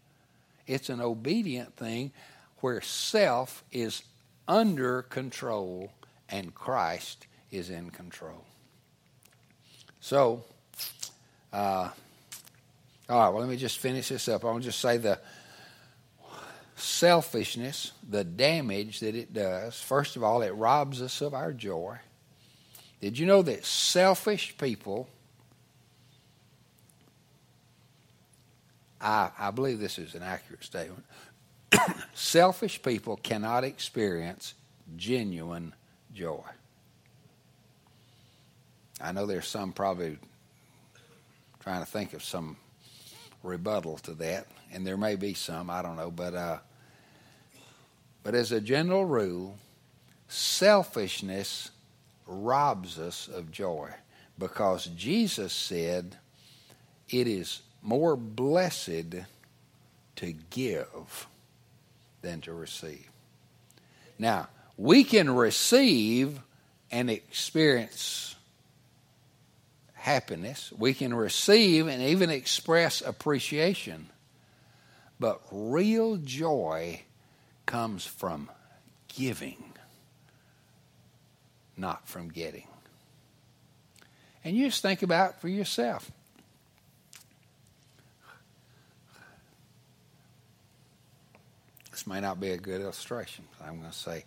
it's 0.66 0.88
an 0.88 1.00
obedient 1.00 1.76
thing 1.76 2.12
where 2.60 2.80
self 2.80 3.64
is 3.70 4.02
under 4.48 5.02
control 5.02 5.92
and 6.28 6.54
Christ 6.54 7.26
is 7.50 7.70
in 7.70 7.90
control. 7.90 8.44
So, 10.04 10.44
uh, 11.50 11.88
all 13.08 13.18
right, 13.18 13.28
well, 13.30 13.38
let 13.40 13.48
me 13.48 13.56
just 13.56 13.78
finish 13.78 14.10
this 14.10 14.28
up. 14.28 14.44
I 14.44 14.48
want 14.48 14.62
to 14.62 14.68
just 14.68 14.78
say 14.78 14.98
the 14.98 15.18
selfishness, 16.76 17.92
the 18.06 18.22
damage 18.22 19.00
that 19.00 19.14
it 19.14 19.32
does. 19.32 19.80
First 19.80 20.16
of 20.16 20.22
all, 20.22 20.42
it 20.42 20.50
robs 20.50 21.00
us 21.00 21.22
of 21.22 21.32
our 21.32 21.54
joy. 21.54 21.96
Did 23.00 23.18
you 23.18 23.24
know 23.24 23.40
that 23.40 23.64
selfish 23.64 24.54
people, 24.58 25.08
I, 29.00 29.30
I 29.38 29.52
believe 29.52 29.78
this 29.78 29.98
is 29.98 30.14
an 30.14 30.22
accurate 30.22 30.64
statement, 30.64 31.06
selfish 32.12 32.82
people 32.82 33.16
cannot 33.16 33.64
experience 33.64 34.52
genuine 34.98 35.72
joy. 36.12 36.44
I 39.00 39.12
know 39.12 39.26
there's 39.26 39.46
some 39.46 39.72
probably 39.72 40.18
trying 41.60 41.84
to 41.84 41.90
think 41.90 42.12
of 42.12 42.22
some 42.22 42.56
rebuttal 43.42 43.98
to 43.98 44.12
that, 44.14 44.46
and 44.72 44.86
there 44.86 44.96
may 44.96 45.16
be 45.16 45.34
some, 45.34 45.70
I 45.70 45.82
don't 45.82 45.96
know, 45.96 46.10
but 46.10 46.34
uh, 46.34 46.58
but 48.22 48.34
as 48.34 48.52
a 48.52 48.60
general 48.60 49.04
rule, 49.04 49.56
selfishness 50.28 51.70
robs 52.26 52.98
us 52.98 53.28
of 53.28 53.52
joy 53.52 53.90
because 54.38 54.86
Jesus 54.86 55.52
said 55.52 56.16
it 57.10 57.28
is 57.28 57.60
more 57.82 58.16
blessed 58.16 59.14
to 60.16 60.32
give 60.50 61.26
than 62.22 62.40
to 62.40 62.54
receive. 62.54 63.10
Now, 64.18 64.48
we 64.76 65.04
can 65.04 65.30
receive 65.30 66.40
and 66.90 67.10
experience 67.10 68.33
happiness. 70.04 70.70
We 70.76 70.92
can 70.92 71.14
receive 71.14 71.88
and 71.88 72.02
even 72.02 72.28
express 72.28 73.00
appreciation. 73.00 74.10
But 75.18 75.40
real 75.50 76.18
joy 76.18 77.00
comes 77.64 78.04
from 78.04 78.50
giving, 79.08 79.64
not 81.78 82.06
from 82.06 82.28
getting. 82.28 82.66
And 84.44 84.54
you 84.54 84.66
just 84.66 84.82
think 84.82 85.02
about 85.02 85.40
for 85.40 85.48
yourself. 85.48 86.10
This 91.90 92.06
may 92.06 92.20
not 92.20 92.38
be 92.38 92.50
a 92.50 92.58
good 92.58 92.82
illustration. 92.82 93.46
I'm 93.64 93.78
going 93.78 93.90
to 93.90 93.96
say 93.96 94.26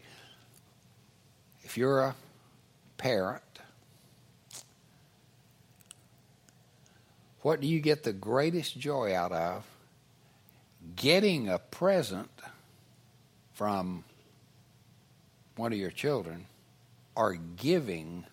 if 1.61 1.77
you're 1.77 1.99
a 1.99 2.15
parent, 2.97 3.43
what 7.47 7.61
do 7.61 7.67
you 7.67 7.79
get 7.79 8.03
the 8.03 8.11
greatest 8.11 8.77
joy 8.77 9.15
out 9.15 9.31
of? 9.31 9.65
Getting 10.97 11.47
a 11.47 11.57
present 11.57 12.29
from 13.53 14.03
one 15.55 15.71
of 15.71 15.79
your 15.79 15.89
children 15.89 16.45
or 17.15 17.35
giving 17.55 18.25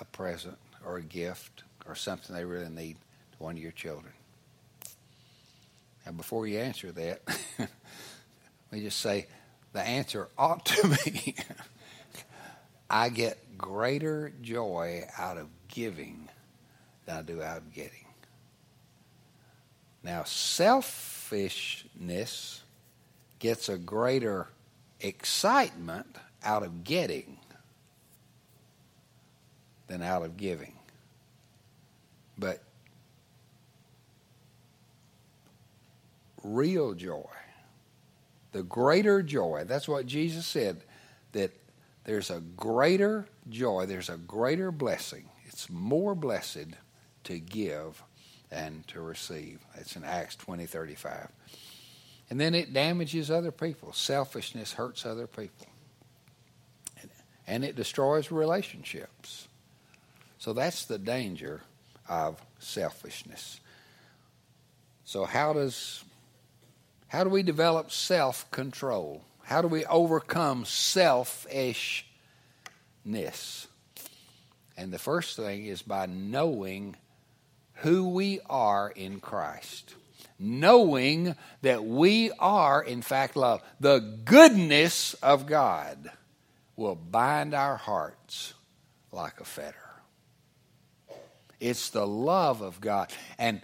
a 0.00 0.04
present 0.06 0.56
or 0.82 0.96
a 0.96 1.02
gift 1.02 1.62
or 1.86 1.94
something 1.94 2.34
they 2.34 2.46
really 2.46 2.70
need 2.70 2.96
to 3.32 3.42
one 3.42 3.54
of 3.54 3.62
your 3.62 3.72
children. 3.72 4.14
And 6.06 6.16
before 6.16 6.46
you 6.46 6.58
answer 6.58 6.90
that, 6.90 7.20
let 7.58 7.68
me 8.72 8.80
just 8.80 8.98
say 8.98 9.26
the 9.74 9.82
answer 9.82 10.28
ought 10.38 10.64
to 10.64 10.98
be 11.04 11.36
I 12.88 13.10
get 13.10 13.58
greater 13.58 14.32
joy 14.40 15.04
out 15.18 15.36
of 15.36 15.48
giving 15.68 16.30
than 17.06 17.16
I 17.16 17.22
do 17.22 17.42
out 17.42 17.58
of 17.58 17.72
getting. 17.72 18.04
Now, 20.02 20.24
selfishness 20.24 22.62
gets 23.38 23.68
a 23.68 23.78
greater 23.78 24.48
excitement 25.00 26.16
out 26.42 26.62
of 26.62 26.84
getting 26.84 27.38
than 29.88 30.02
out 30.02 30.22
of 30.22 30.36
giving. 30.36 30.74
But 32.38 32.62
real 36.42 36.94
joy, 36.94 37.24
the 38.52 38.62
greater 38.62 39.22
joy, 39.22 39.64
that's 39.66 39.88
what 39.88 40.06
Jesus 40.06 40.46
said, 40.46 40.82
that 41.32 41.50
there's 42.04 42.30
a 42.30 42.40
greater 42.56 43.26
joy, 43.48 43.86
there's 43.86 44.08
a 44.08 44.16
greater 44.16 44.72
blessing. 44.72 45.28
It's 45.46 45.68
more 45.68 46.14
blessed 46.14 46.68
to 47.30 47.38
give 47.38 48.02
than 48.50 48.84
to 48.88 49.00
receive. 49.00 49.60
It's 49.76 49.96
in 49.96 50.04
Acts 50.04 50.36
20 50.36 50.66
35. 50.66 51.28
And 52.28 52.40
then 52.40 52.54
it 52.54 52.72
damages 52.72 53.30
other 53.30 53.50
people. 53.50 53.92
Selfishness 53.92 54.72
hurts 54.74 55.06
other 55.06 55.26
people. 55.26 55.66
And 57.46 57.64
it 57.64 57.74
destroys 57.74 58.30
relationships. 58.30 59.48
So 60.38 60.52
that's 60.52 60.84
the 60.84 60.98
danger 60.98 61.62
of 62.08 62.40
selfishness. 62.58 63.60
So 65.04 65.24
how 65.24 65.52
does 65.52 66.04
how 67.08 67.24
do 67.24 67.30
we 67.30 67.42
develop 67.42 67.90
self-control? 67.90 69.24
How 69.42 69.62
do 69.62 69.68
we 69.68 69.84
overcome 69.86 70.64
selfishness? 70.64 72.04
And 74.76 74.92
the 74.92 74.98
first 74.98 75.36
thing 75.36 75.66
is 75.66 75.82
by 75.82 76.06
knowing 76.06 76.94
who 77.80 78.08
we 78.08 78.40
are 78.48 78.90
in 78.90 79.20
Christ. 79.20 79.94
Knowing 80.38 81.34
that 81.60 81.84
we 81.84 82.30
are, 82.38 82.82
in 82.82 83.02
fact, 83.02 83.36
love. 83.36 83.62
The 83.78 83.98
goodness 84.24 85.12
of 85.14 85.46
God 85.46 86.10
will 86.76 86.94
bind 86.94 87.52
our 87.52 87.76
hearts 87.76 88.54
like 89.12 89.40
a 89.40 89.44
fetter. 89.44 89.76
It's 91.58 91.90
the 91.90 92.06
love 92.06 92.62
of 92.62 92.80
God. 92.80 93.12
And 93.38 93.60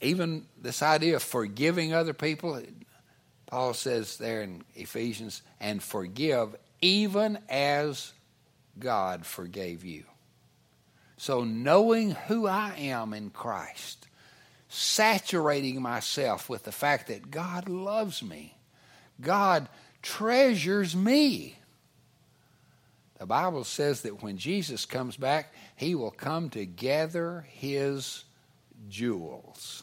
even 0.00 0.46
this 0.60 0.82
idea 0.82 1.16
of 1.16 1.22
forgiving 1.22 1.92
other 1.92 2.14
people, 2.14 2.62
Paul 3.46 3.74
says 3.74 4.16
there 4.16 4.40
in 4.40 4.64
Ephesians, 4.74 5.42
and 5.60 5.82
forgive 5.82 6.56
even 6.80 7.38
as 7.50 8.14
God 8.78 9.26
forgave 9.26 9.84
you. 9.84 10.04
So, 11.20 11.44
knowing 11.44 12.12
who 12.12 12.46
I 12.46 12.72
am 12.78 13.12
in 13.12 13.28
Christ, 13.28 14.08
saturating 14.70 15.82
myself 15.82 16.48
with 16.48 16.62
the 16.64 16.72
fact 16.72 17.08
that 17.08 17.30
God 17.30 17.68
loves 17.68 18.22
me, 18.22 18.56
God 19.20 19.68
treasures 20.00 20.96
me. 20.96 21.58
The 23.18 23.26
Bible 23.26 23.64
says 23.64 24.00
that 24.00 24.22
when 24.22 24.38
Jesus 24.38 24.86
comes 24.86 25.18
back, 25.18 25.52
he 25.76 25.94
will 25.94 26.10
come 26.10 26.48
to 26.50 26.64
gather 26.64 27.44
his 27.50 28.24
jewels. 28.88 29.82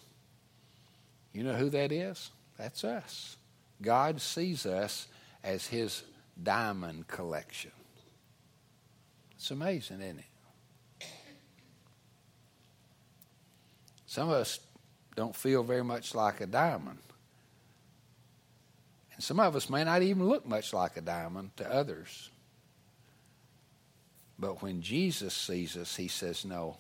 You 1.34 1.44
know 1.44 1.54
who 1.54 1.70
that 1.70 1.92
is? 1.92 2.32
That's 2.58 2.84
us. 2.84 3.38
God 3.80 4.22
sees 4.22 4.66
us 4.66 5.08
as 5.44 5.68
his 5.68 6.02
diamond 6.42 7.08
collection. 7.08 7.74
It's 9.36 9.52
amazing, 9.52 10.02
isn't 10.02 10.18
it? 10.18 10.26
Some 14.18 14.30
of 14.30 14.36
us 14.38 14.60
don't 15.16 15.36
feel 15.36 15.62
very 15.62 15.84
much 15.84 16.16
like 16.16 16.42
a 16.42 16.48
diamond. 16.48 16.98
And 19.14 19.24
some 19.24 19.40
of 19.40 19.56
us 19.56 19.70
may 19.70 19.84
not 19.84 20.02
even 20.02 20.28
look 20.28 20.44
much 20.44 20.74
like 20.74 20.98
a 20.98 21.02
diamond 21.02 21.56
to 21.58 21.72
others. 21.72 22.32
But 24.40 24.64
when 24.64 24.82
Jesus 24.82 25.36
sees 25.36 25.78
us, 25.78 25.96
he 25.96 26.08
says, 26.08 26.46
No, 26.46 26.78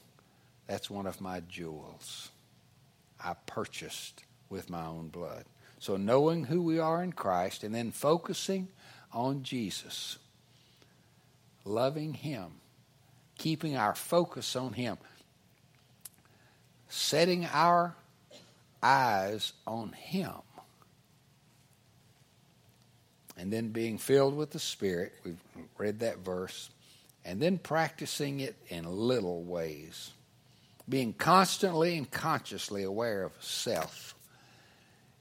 that's 0.65 0.89
one 0.89 1.06
of 1.06 1.21
my 1.21 1.41
jewels. 1.41 2.32
I 3.23 3.36
purchased 3.45 4.23
with 4.50 4.71
my 4.71 4.88
own 4.88 5.10
blood. 5.10 5.45
So, 5.78 5.95
knowing 5.95 6.45
who 6.45 6.63
we 6.63 6.80
are 6.80 7.04
in 7.04 7.13
Christ 7.13 7.63
and 7.63 7.76
then 7.76 7.91
focusing 7.91 8.67
on 9.13 9.43
Jesus, 9.43 10.17
loving 11.65 12.15
Him, 12.15 12.54
keeping 13.38 13.78
our 13.78 13.93
focus 13.93 14.56
on 14.56 14.73
Him, 14.73 14.97
setting 16.89 17.45
our 17.52 17.95
eyes 18.82 19.54
on 19.65 19.91
Him, 19.93 20.32
and 23.38 23.52
then 23.52 23.69
being 23.69 23.97
filled 23.97 24.36
with 24.36 24.52
the 24.52 24.60
Spirit. 24.60 25.13
We've 25.23 25.38
read 25.78 26.00
that 26.00 26.19
verse 26.19 26.69
and 27.28 27.41
then 27.41 27.58
practicing 27.58 28.39
it 28.39 28.56
in 28.69 28.86
little 28.86 29.43
ways. 29.43 30.12
Being 30.88 31.12
constantly 31.12 31.98
and 31.98 32.10
consciously 32.10 32.83
aware 32.83 33.23
of 33.23 33.33
self. 33.42 34.15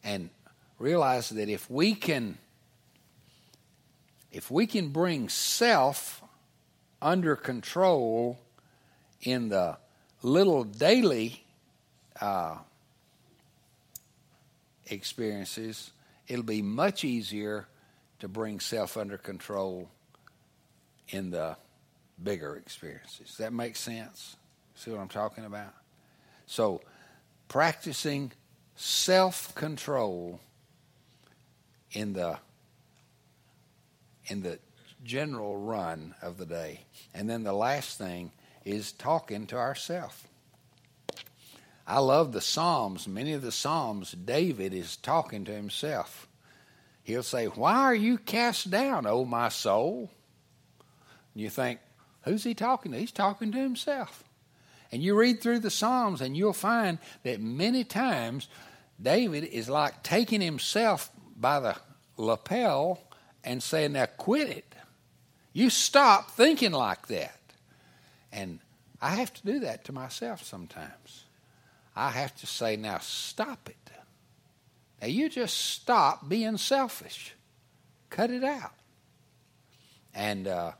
And 0.05 0.31
realize 0.79 1.31
that 1.31 1.49
if 1.49 1.69
we 1.69 1.95
can 1.97 2.39
if 4.31 4.51
we 4.51 4.67
can 4.69 4.91
bring 4.91 5.29
self 5.29 6.23
under 7.03 7.35
control 7.35 8.39
in 9.23 9.49
the 9.49 9.79
little 10.23 10.63
daily 10.63 11.43
uh, 12.21 12.59
experiences, 14.87 15.91
it'll 16.29 16.45
be 16.45 16.63
much 16.63 17.05
easier 17.05 17.67
to 18.19 18.29
bring 18.29 18.61
self 18.61 18.97
under 18.97 19.19
control 19.19 19.89
in 21.09 21.31
the 21.31 21.57
bigger 22.23 22.57
experiences. 22.57 23.37
That 23.39 23.53
makes 23.53 23.81
sense? 23.81 24.37
See 24.75 24.91
what 24.91 25.01
I'm 25.01 25.09
talking 25.09 25.45
about? 25.45 25.75
So, 26.47 26.83
practicing 27.49 28.33
self 28.77 29.55
control 29.55 30.41
in 31.93 32.13
the 32.13 32.39
in 34.27 34.43
the 34.43 34.59
general 35.05 35.57
run 35.57 36.15
of 36.21 36.37
the 36.37 36.47
day. 36.47 36.81
And 37.15 37.31
then 37.31 37.45
the 37.45 37.53
last 37.53 37.99
thing 37.99 38.33
is 38.65 38.93
talking 38.93 39.47
to 39.49 39.57
ourselves. 39.57 40.25
I 41.87 42.01
love 42.01 42.33
the 42.33 42.41
Psalms. 42.41 43.07
Many 43.07 43.33
of 43.33 43.43
the 43.43 43.53
Psalms, 43.53 44.13
David 44.13 44.75
is 44.75 44.97
talking 44.97 45.45
to 45.45 45.53
himself. 45.53 46.27
He'll 47.05 47.23
say, 47.23 47.47
Why 47.47 47.77
are 47.83 47.95
you 47.95 48.19
cast 48.19 48.71
down, 48.71 49.07
O 49.07 49.25
my 49.25 49.49
soul? 49.49 50.11
And 51.35 51.43
you 51.43 51.49
think, 51.49 51.79
Who's 52.23 52.43
he 52.43 52.55
talking 52.55 52.91
to? 52.91 52.99
He's 52.99 53.13
talking 53.13 53.53
to 53.53 53.59
himself. 53.59 54.25
And 54.91 55.03
you 55.03 55.17
read 55.17 55.41
through 55.41 55.61
the 55.61 55.71
Psalms, 55.71 56.21
and 56.21 56.37
you'll 56.37 56.53
find 56.53 56.99
that 57.23 57.41
many 57.41 57.85
times 57.85 58.49
David 59.01 59.45
is 59.45 59.69
like 59.69 60.03
taking 60.03 60.41
himself 60.41 61.11
by 61.37 61.61
the 61.61 61.77
lapel 62.17 62.99
and 63.45 63.63
saying, 63.63 63.93
Now 63.93 64.07
quit 64.07 64.49
it. 64.49 64.75
You 65.53 65.71
stop 65.71 66.33
thinking 66.33 66.73
like 66.73 67.07
that. 67.07 67.39
And 68.33 68.59
I 69.01 69.11
have 69.11 69.33
to 69.35 69.43
do 69.45 69.61
that 69.61 69.85
to 69.85 69.93
myself 69.93 70.43
sometimes. 70.43 71.26
I 71.97 72.11
have 72.11 72.37
to 72.37 72.47
say, 72.47 72.77
Now 72.77 72.99
stop 72.99 73.69
it. 73.69 73.77
Now 75.01 75.09
you 75.09 75.29
just 75.29 75.57
stop 75.57 76.29
being 76.29 76.57
selfish. 76.57 77.35
Cut 78.11 78.31
it 78.31 78.45
out. 78.45 78.73
And 80.15 80.49
uh, 80.49 80.73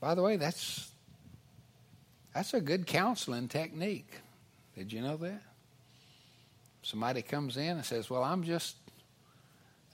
by 0.00 0.14
the 0.14 0.22
way, 0.22 0.36
that's 0.36 0.90
that's 2.34 2.54
a 2.54 2.60
good 2.60 2.86
counseling 2.86 3.48
technique. 3.48 4.10
Did 4.76 4.92
you 4.92 5.02
know 5.02 5.16
that? 5.18 5.42
Somebody 6.82 7.22
comes 7.22 7.56
in 7.56 7.76
and 7.76 7.84
says, 7.84 8.08
"Well, 8.08 8.24
I'm 8.24 8.42
just 8.42 8.76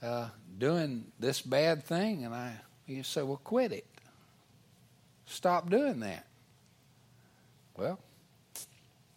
uh, 0.01 0.29
doing 0.57 1.11
this 1.19 1.41
bad 1.41 1.83
thing," 1.83 2.23
and 2.23 2.33
I 2.33 2.53
you 2.87 3.03
say, 3.03 3.21
"Well, 3.21 3.41
quit 3.43 3.73
it. 3.73 3.85
Stop 5.25 5.69
doing 5.69 5.99
that." 5.99 6.25
Well, 7.75 7.99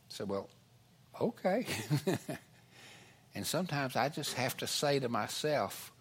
said, 0.09 0.29
"Well, 0.29 0.49
okay." 1.23 1.67
and 3.35 3.47
sometimes 3.47 3.97
I 3.97 4.09
just 4.09 4.35
have 4.35 4.57
to 4.59 4.67
say 4.67 4.99
to 5.01 5.09
myself, 5.09 5.93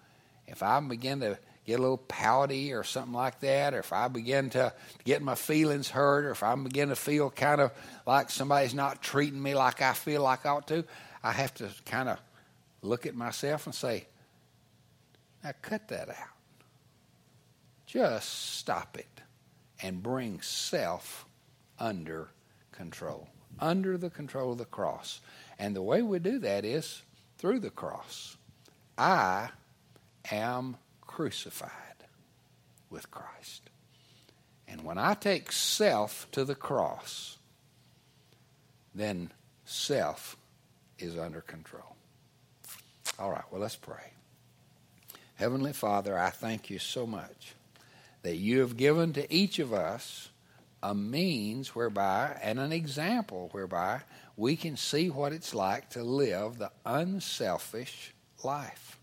if 0.47 0.63
I 0.63 0.80
begin 0.80 1.22
to 1.22 1.38
get 1.65 1.80
a 1.80 1.82
little 1.82 1.97
pouty 1.97 2.74
or 2.74 2.84
something 2.84 3.13
like 3.13 3.39
that, 3.41 3.74
or 3.74 3.80
if 3.80 3.93
I 3.93 4.07
begin 4.07 4.49
to 4.51 4.74
get 5.05 5.22
my 5.22 5.36
feelings 5.36 5.89
hurt, 5.89 6.26
or 6.26 6.32
if 6.32 6.43
I 6.43 6.55
begin 6.55 6.89
to 6.89 6.95
feel 6.95 7.30
kind 7.30 7.61
of 7.61 7.72
like 8.05 8.30
somebody's 8.30 8.74
not 8.74 9.01
treating 9.01 9.41
me 9.41 9.55
like 9.55 9.82
I 9.82 9.93
feel 9.93 10.24
like 10.24 10.45
I 10.45 10.49
ought 10.49 10.67
to, 10.67 10.84
I 11.24 11.32
have 11.32 11.53
to 11.55 11.69
kind 11.86 12.09
of 12.09 12.19
look 12.82 13.05
at 13.05 13.15
myself 13.15 13.65
and 13.67 13.76
say, 13.76 14.07
now 15.43 15.51
cut 15.61 15.88
that 15.89 16.09
out. 16.09 16.15
Just 17.86 18.57
stop 18.57 18.97
it 18.97 19.22
and 19.82 20.01
bring 20.01 20.41
self 20.41 21.26
under 21.80 22.30
control, 22.72 23.28
under 23.60 23.97
the 23.97 24.10
control 24.10 24.54
of 24.54 24.58
the 24.58 24.66
cross. 24.66 25.22
And 25.60 25.76
the 25.76 25.82
way 25.82 26.02
we 26.02 26.20
do 26.20 26.39
that 26.39 26.66
is 26.66 27.02
through 27.38 27.60
the 27.60 27.70
cross. 27.70 28.38
I 28.97 29.49
am 30.32 30.78
crucified 31.02 31.70
with 32.89 33.12
Christ. 33.12 33.70
And 34.68 34.84
when 34.84 34.97
I 34.97 35.14
take 35.14 35.52
self 35.52 36.28
to 36.32 36.45
the 36.45 36.56
cross, 36.56 37.38
then 38.95 39.32
self 39.66 40.38
is 40.97 41.18
under 41.18 41.41
control. 41.41 41.95
All 43.20 43.32
right, 43.32 43.43
well, 43.52 43.62
let's 43.62 43.76
pray. 43.76 44.14
Heavenly 45.36 45.74
Father, 45.74 46.18
I 46.18 46.30
thank 46.30 46.70
you 46.70 46.80
so 46.80 47.06
much 47.06 47.54
that 48.22 48.38
you 48.38 48.60
have 48.60 48.78
given 48.78 49.14
to 49.14 49.34
each 49.34 49.60
of 49.60 49.74
us 49.74 50.30
a 50.84 50.95
means 50.95 51.75
whereby 51.75 52.39
and 52.41 52.59
an 52.59 52.71
example 52.71 53.49
whereby 53.51 54.01
we 54.36 54.55
can 54.55 54.75
see 54.75 55.09
what 55.09 55.34
it's 55.34 55.53
like 55.53 55.89
to 55.91 56.03
live 56.03 56.57
the 56.57 56.71
unselfish 56.86 58.13
life. 58.43 58.99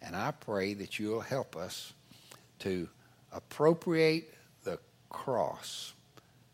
And 0.00 0.16
I 0.16 0.32
pray 0.32 0.74
that 0.74 0.98
you'll 0.98 1.20
help 1.20 1.56
us 1.56 1.92
to 2.60 2.88
appropriate 3.32 4.34
the 4.64 4.78
cross 5.08 5.92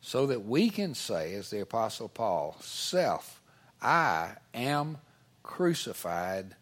so 0.01 0.26
that 0.26 0.45
we 0.45 0.70
can 0.70 0.95
say, 0.95 1.35
as 1.35 1.51
the 1.51 1.61
Apostle 1.61 2.09
Paul, 2.09 2.57
self, 2.61 3.43
I 3.81 4.33
am 4.55 4.99
crucified 5.43 6.57